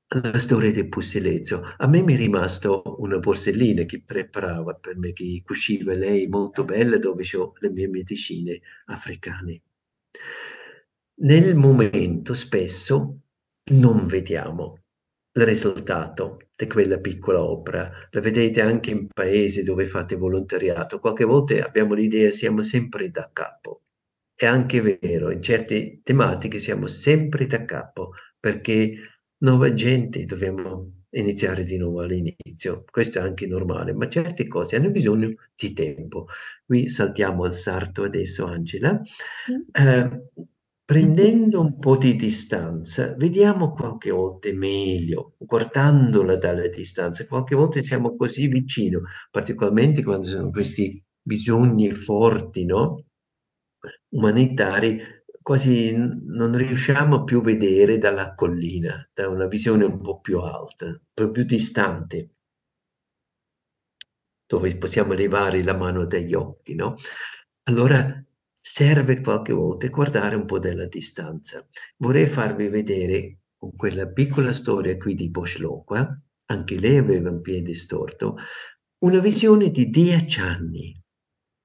[0.09, 1.75] la storia del Pussilezzo.
[1.75, 6.65] A me mi è rimasto una borsellina che preparava per me, che cuciva lei molto
[6.65, 9.63] bella, dove ho le mie medicine africane.
[11.21, 13.21] Nel momento spesso
[13.73, 14.83] non vediamo
[15.33, 17.91] il risultato di quella piccola opera.
[18.11, 21.01] La vedete anche in paesi dove fate volontariato.
[21.01, 23.83] Qualche volta abbiamo l'idea siamo sempre da capo.
[24.33, 28.95] È anche vero, in certe tematiche siamo sempre da capo, perché
[29.39, 32.85] nuova gente dobbiamo iniziare di nuovo all'inizio.
[32.89, 36.27] Questo è anche normale, ma certe cose hanno bisogno di tempo.
[36.65, 39.01] Qui saltiamo al sarto adesso, Angela.
[39.73, 40.23] Eh,
[40.91, 47.27] prendendo un po' di distanza, vediamo qualche volta meglio, guardandola dalla distanza.
[47.27, 53.05] Qualche volta siamo così vicino, particolarmente quando sono questi bisogni forti, no?
[54.11, 55.01] Umanitari,
[55.43, 60.87] quasi non riusciamo più a vedere dalla collina, da una visione un po' più alta,
[60.87, 62.31] un po' più distante,
[64.47, 66.97] dove possiamo levare la mano dagli occhi, no?
[67.65, 68.25] Allora
[68.71, 71.67] serve qualche volta guardare un po' dalla distanza.
[71.97, 76.07] Vorrei farvi vedere con quella piccola storia qui di Boschloqua,
[76.51, 78.37] anche lei aveva un piede storto,
[79.05, 80.95] una visione di dieci anni.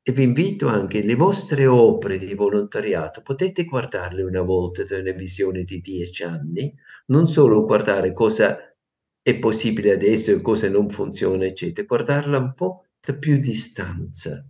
[0.01, 5.11] E vi invito anche le vostre opere di volontariato, potete guardarle una volta da una
[5.11, 6.73] visione di dieci anni,
[7.07, 8.57] non solo guardare cosa
[9.21, 14.45] è possibile adesso e cosa non funziona, eccetera, guardarla un po' da più distanza.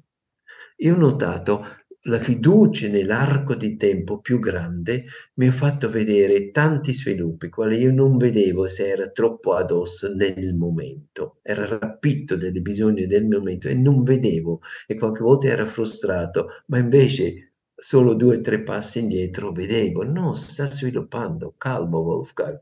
[0.78, 6.94] Io ho notato la fiducia nell'arco di tempo più grande mi ha fatto vedere tanti
[6.94, 11.40] sviluppi, quali io non vedevo se era troppo addosso nel momento.
[11.42, 16.78] Era rapito dalle bisogni del momento e non vedevo e qualche volta era frustrato, ma
[16.78, 22.62] invece solo due o tre passi indietro vedevo, no, sta sviluppando, calmo Wolfgang,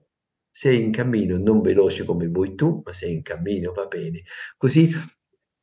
[0.49, 4.23] sei in cammino, non veloce come vuoi tu, ma sei in cammino, va bene.
[4.57, 4.91] Così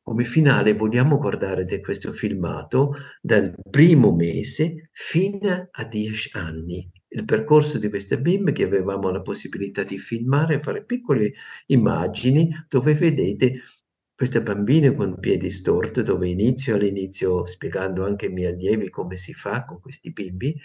[0.09, 6.89] come finale vogliamo guardare questo filmato dal primo mese fino a dieci anni.
[7.09, 11.33] Il percorso di questa bimba che avevamo la possibilità di filmare, fare piccole
[11.67, 13.61] immagini dove vedete
[14.15, 19.33] questa bambina con piedi storti, dove inizio all'inizio spiegando anche ai miei allievi come si
[19.33, 20.59] fa con questi bimbi,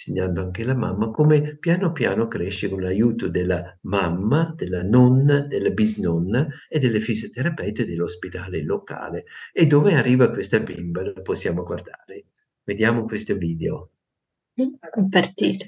[0.00, 5.70] insegnando anche la mamma, come piano piano cresce con l'aiuto della mamma, della nonna, della
[5.70, 9.24] bisnonna e delle fisioterapeute dell'ospedale locale.
[9.52, 12.24] E dove arriva questa bimba lo possiamo guardare.
[12.64, 13.90] Vediamo questo video.
[14.54, 14.62] È
[15.08, 15.66] partito.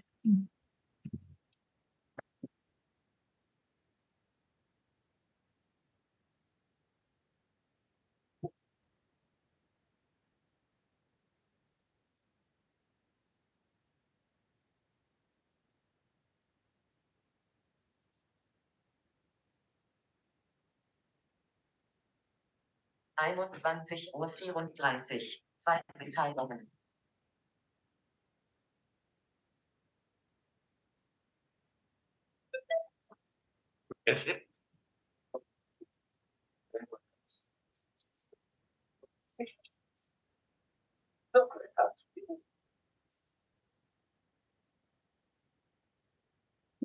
[23.16, 24.30] 21.34 Uhr.
[25.58, 26.70] 2 Mitteilungen.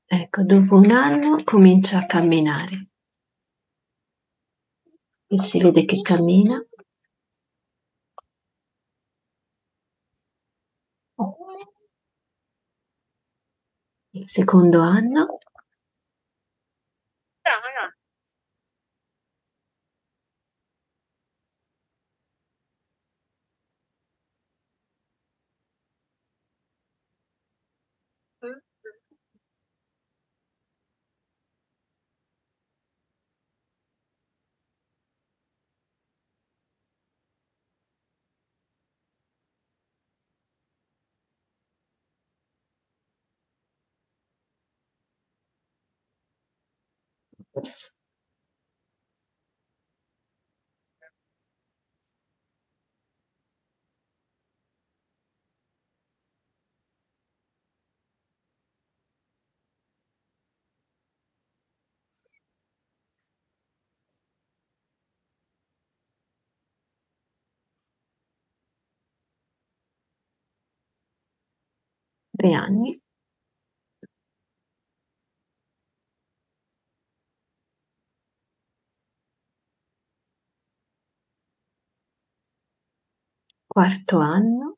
[0.10, 2.92] Ecco, dopo un anno comincia a camminare
[5.30, 6.58] e si vede che cammina.
[14.12, 15.37] Il secondo anno.
[47.58, 47.98] Ops.
[72.38, 73.00] Tre anni.
[83.78, 84.78] Quarto anno.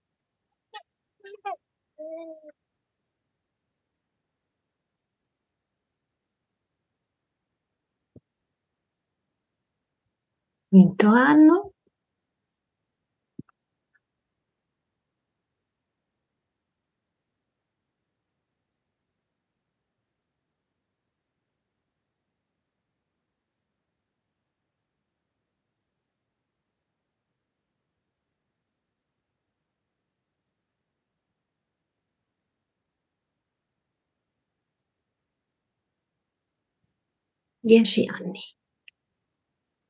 [10.69, 11.71] Quinto anno.
[37.63, 38.39] Dieci anni.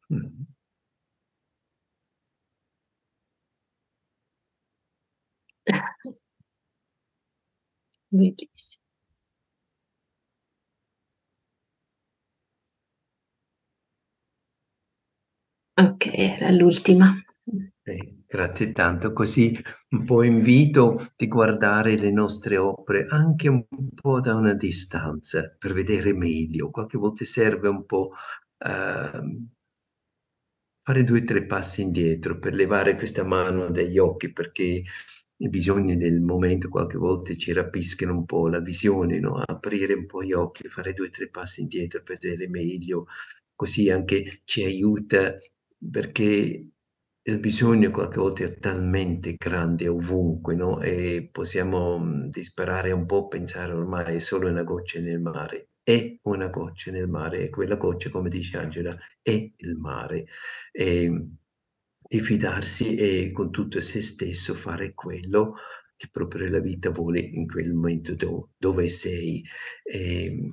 [0.09, 0.45] Mm.
[8.11, 8.81] Bellissimo.
[15.77, 17.13] Ok, era l'ultima.
[17.83, 18.20] Sì.
[18.33, 24.35] Grazie tanto, così un po' invito di guardare le nostre opere anche un po' da
[24.35, 26.69] una distanza per vedere meglio.
[26.69, 28.11] Qualche volta serve un po'
[28.59, 29.47] uh,
[30.81, 34.83] fare due o tre passi indietro per levare questa mano dagli occhi perché
[35.35, 39.39] i bisogni del momento qualche volta ci rapiscono un po' la visione, no?
[39.39, 43.07] aprire un po' gli occhi, fare due o tre passi indietro per vedere meglio,
[43.55, 45.35] così anche ci aiuta
[45.91, 46.70] perché
[47.23, 50.81] il bisogno qualche volta è talmente grande ovunque, no?
[50.81, 55.69] E possiamo mh, disperare un po', pensare ormai è solo una goccia nel mare.
[55.83, 60.25] È una goccia nel mare e quella goccia, come dice Angela, è il mare.
[60.71, 61.27] E,
[62.11, 65.55] di fidarsi e con tutto se stesso fare quello
[65.95, 69.43] che proprio la vita vuole in quel momento do, dove sei.
[69.83, 70.51] E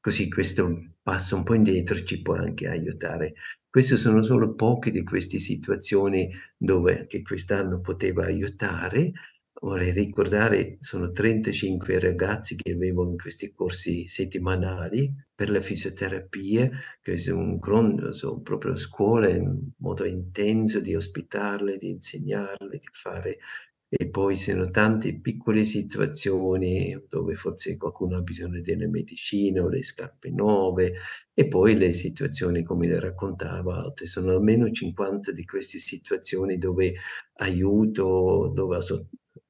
[0.00, 3.34] così questo passo un po' indietro ci può anche aiutare.
[3.70, 9.12] Queste sono solo poche di queste situazioni dove che quest'anno poteva aiutare.
[9.60, 17.16] Vorrei ricordare, sono 35 ragazzi che avevo in questi corsi settimanali per la fisioterapia, che
[17.16, 23.38] sono, un, sono proprio scuole in modo intenso di ospitarle, di insegnarle, di fare
[23.88, 29.82] e poi sono tante piccole situazioni dove forse qualcuno ha bisogno della medicina o le
[29.82, 30.94] scarpe nuove
[31.32, 36.94] e poi le situazioni come le raccontava altre sono almeno 50 di queste situazioni dove
[37.34, 38.78] aiuto dove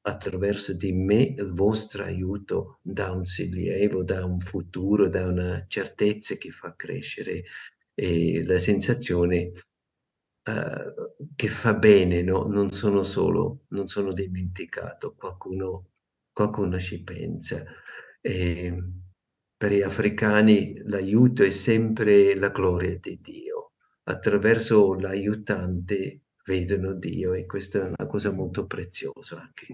[0.02, 6.36] attraverso di me il vostro aiuto dà un sollievo dà un futuro dà una certezza
[6.36, 7.44] che fa crescere
[7.94, 9.52] e la sensazione
[10.46, 12.44] uh, che fa bene, no?
[12.44, 15.90] non sono solo, non sono dimenticato, qualcuno,
[16.32, 17.64] qualcuno ci pensa.
[18.20, 18.82] E
[19.56, 23.72] per gli africani l'aiuto è sempre la gloria di Dio.
[24.04, 29.66] Attraverso l'aiutante vedono Dio e questa è una cosa molto preziosa anche.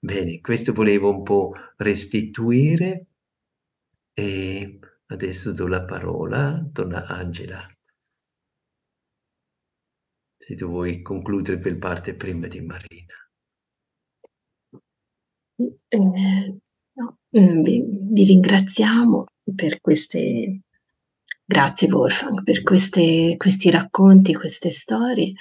[0.00, 3.06] Bene, questo volevo un po' restituire
[4.14, 7.73] e adesso do la parola, donna Angela
[10.44, 13.14] se tu vuoi concludere quel parte prima di Marina.
[15.56, 16.58] Eh,
[16.92, 17.82] no, mm, vi,
[18.12, 19.24] vi, ringraziamo
[19.54, 20.60] per queste,
[21.46, 25.32] grazie Wolfgang, per queste, questi racconti, queste storie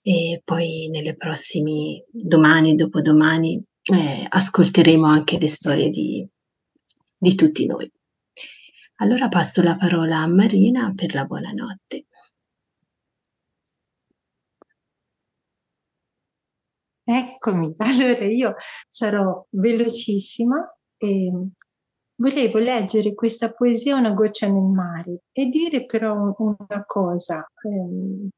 [0.00, 6.24] e poi nelle prossime, domani, dopodomani, eh, ascolteremo anche le storie di,
[7.18, 7.90] di tutti noi.
[8.98, 12.04] Allora passo la parola a Marina per la buonanotte.
[17.12, 18.54] Eccomi, allora io
[18.88, 21.32] sarò velocissima e
[22.16, 28.28] volevo leggere questa poesia Una goccia nel mare e dire però una cosa, ehm,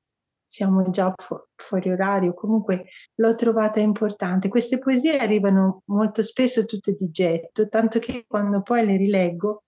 [0.44, 4.48] siamo già fu- fuori orario, comunque l'ho trovata importante.
[4.48, 9.64] Queste poesie arrivano molto spesso tutte di getto, tanto che quando poi le rileggo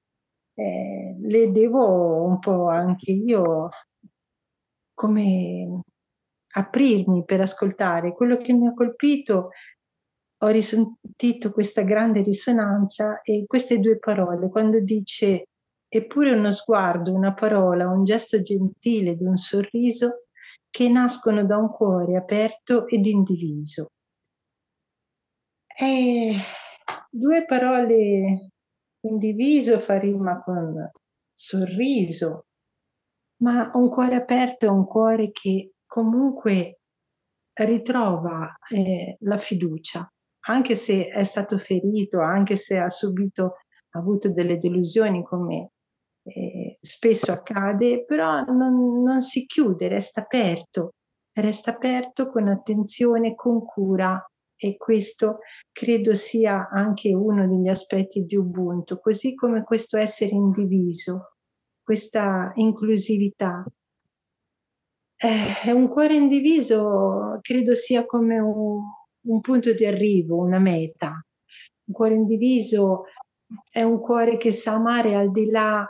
[0.54, 3.68] eh, le devo un po' anche io
[4.94, 5.82] come
[6.56, 8.12] aprirmi per ascoltare.
[8.12, 9.50] Quello che mi ha colpito,
[10.42, 15.44] ho risentito questa grande risonanza e queste due parole, quando dice
[15.88, 20.24] eppure uno sguardo, una parola, un gesto gentile di un sorriso
[20.68, 23.90] che nascono da un cuore aperto ed indiviso.
[25.76, 26.34] E
[27.10, 28.50] due parole
[29.06, 30.90] indiviso fa rima con
[31.32, 32.46] sorriso,
[33.42, 36.80] ma un cuore aperto è un cuore che comunque
[37.52, 40.04] ritrova eh, la fiducia,
[40.48, 43.58] anche se è stato ferito, anche se ha subito,
[43.90, 45.70] ha avuto delle delusioni come
[46.24, 50.94] eh, spesso accade, però non, non si chiude, resta aperto,
[51.32, 54.20] resta aperto con attenzione, con cura
[54.56, 55.38] e questo
[55.70, 61.34] credo sia anche uno degli aspetti di Ubuntu, così come questo essere indiviso,
[61.84, 63.64] questa inclusività,
[65.16, 68.80] eh, un cuore indiviso, credo sia come un,
[69.26, 71.24] un punto di arrivo, una meta.
[71.86, 73.04] Un cuore indiviso
[73.70, 75.86] è un cuore che sa amare al di là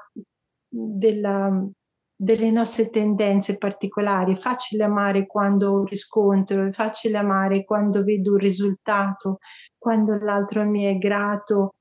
[0.68, 1.66] della,
[2.14, 4.34] delle nostre tendenze particolari.
[4.34, 9.38] È facile amare quando ho un riscontro, è facile amare quando vedo un risultato,
[9.78, 11.74] quando l'altro mi è grato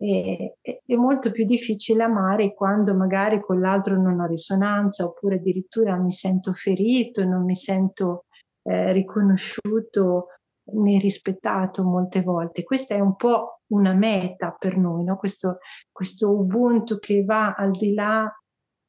[0.00, 5.96] e, è molto più difficile amare quando magari con l'altro non ho risonanza oppure addirittura
[5.96, 8.26] mi sento ferito, non mi sento
[8.62, 10.28] eh, riconosciuto
[10.70, 12.62] né rispettato molte volte.
[12.62, 15.16] Questa è un po' una meta per noi, no?
[15.16, 15.58] questo,
[15.90, 18.30] questo Ubuntu che va al di là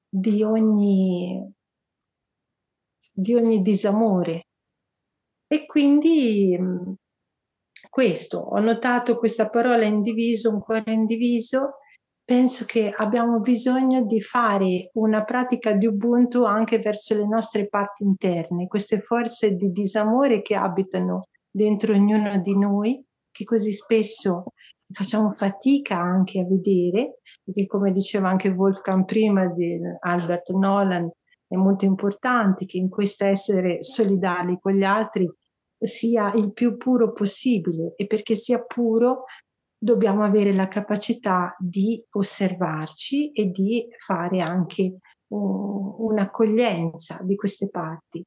[0.07, 1.51] di ogni,
[3.13, 4.43] di ogni disamore.
[5.47, 6.93] E quindi mh,
[7.89, 11.79] questo, ho notato questa parola indiviso, un cuore indiviso,
[12.23, 18.03] penso che abbiamo bisogno di fare una pratica di Ubuntu anche verso le nostre parti
[18.03, 24.53] interne, queste forze di disamore che abitano dentro ognuno di noi, che così spesso
[24.91, 31.09] facciamo fatica anche a vedere, perché come diceva anche Wolfgang prima di Albert Nolan,
[31.47, 35.27] è molto importante che in questo essere solidali con gli altri
[35.79, 39.25] sia il più puro possibile e perché sia puro
[39.77, 44.97] dobbiamo avere la capacità di osservarci e di fare anche
[45.27, 48.23] uh, un'accoglienza di queste parti.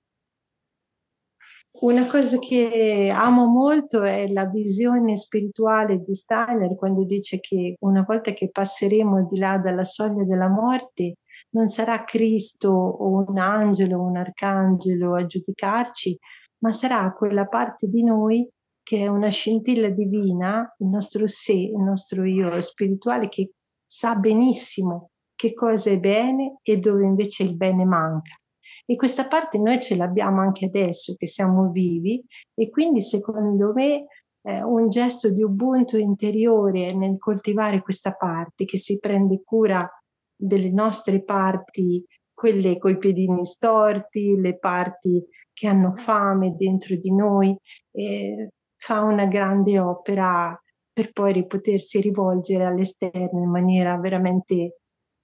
[1.80, 8.04] Una cosa che amo molto è la visione spirituale di Steiner quando dice che una
[8.06, 11.16] volta che passeremo di là dalla soglia della morte
[11.50, 16.16] non sarà Cristo o un angelo o un arcangelo a giudicarci,
[16.62, 18.48] ma sarà quella parte di noi
[18.82, 23.52] che è una scintilla divina, il nostro sé, il nostro io spirituale che
[23.86, 28.36] sa benissimo che cosa è bene e dove invece il bene manca.
[28.84, 32.24] E questa parte noi ce l'abbiamo anche adesso che siamo vivi
[32.54, 34.06] e quindi secondo me
[34.42, 39.88] eh, un gesto di ubuntu interiore nel coltivare questa parte che si prende cura
[40.34, 45.24] delle nostre parti, quelle coi piedini storti, le parti
[45.62, 47.56] che hanno fame dentro di noi,
[47.92, 50.60] eh, fa una grande opera
[50.92, 54.78] per poi potersi rivolgere all'esterno in maniera veramente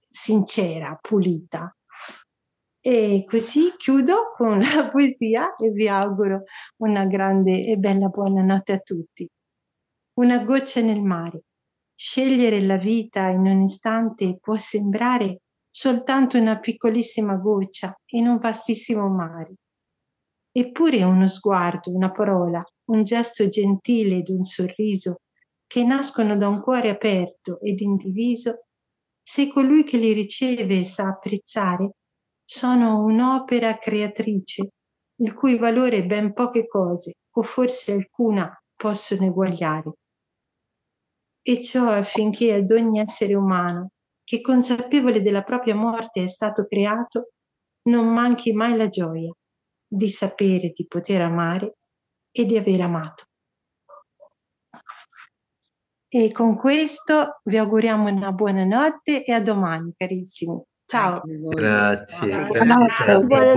[0.07, 1.75] sincera, pulita.
[2.79, 6.43] E così chiudo con la poesia e vi auguro
[6.77, 9.29] una grande e bella buonanotte a tutti.
[10.19, 11.43] Una goccia nel mare.
[11.93, 19.09] Scegliere la vita in un istante può sembrare soltanto una piccolissima goccia in un vastissimo
[19.09, 19.55] mare.
[20.59, 22.61] Eppure uno sguardo, una parola,
[22.91, 25.21] un gesto gentile ed un sorriso
[25.65, 28.65] che nascono da un cuore aperto ed indiviso,
[29.23, 31.91] se colui che li riceve sa apprezzare,
[32.43, 34.71] sono un'opera creatrice,
[35.21, 39.93] il cui valore ben poche cose, o forse alcuna, possono eguagliare.
[41.41, 43.91] E ciò affinché ad ogni essere umano,
[44.25, 47.29] che consapevole della propria morte è stato creato,
[47.83, 49.33] non manchi mai la gioia
[49.89, 51.77] di sapere di poter amare
[52.31, 53.23] e di aver amato.
[56.11, 60.59] E con questo vi auguriamo una buona notte e a domani, carissimi.
[60.85, 61.21] Ciao.
[61.23, 63.55] Grazie, grazie.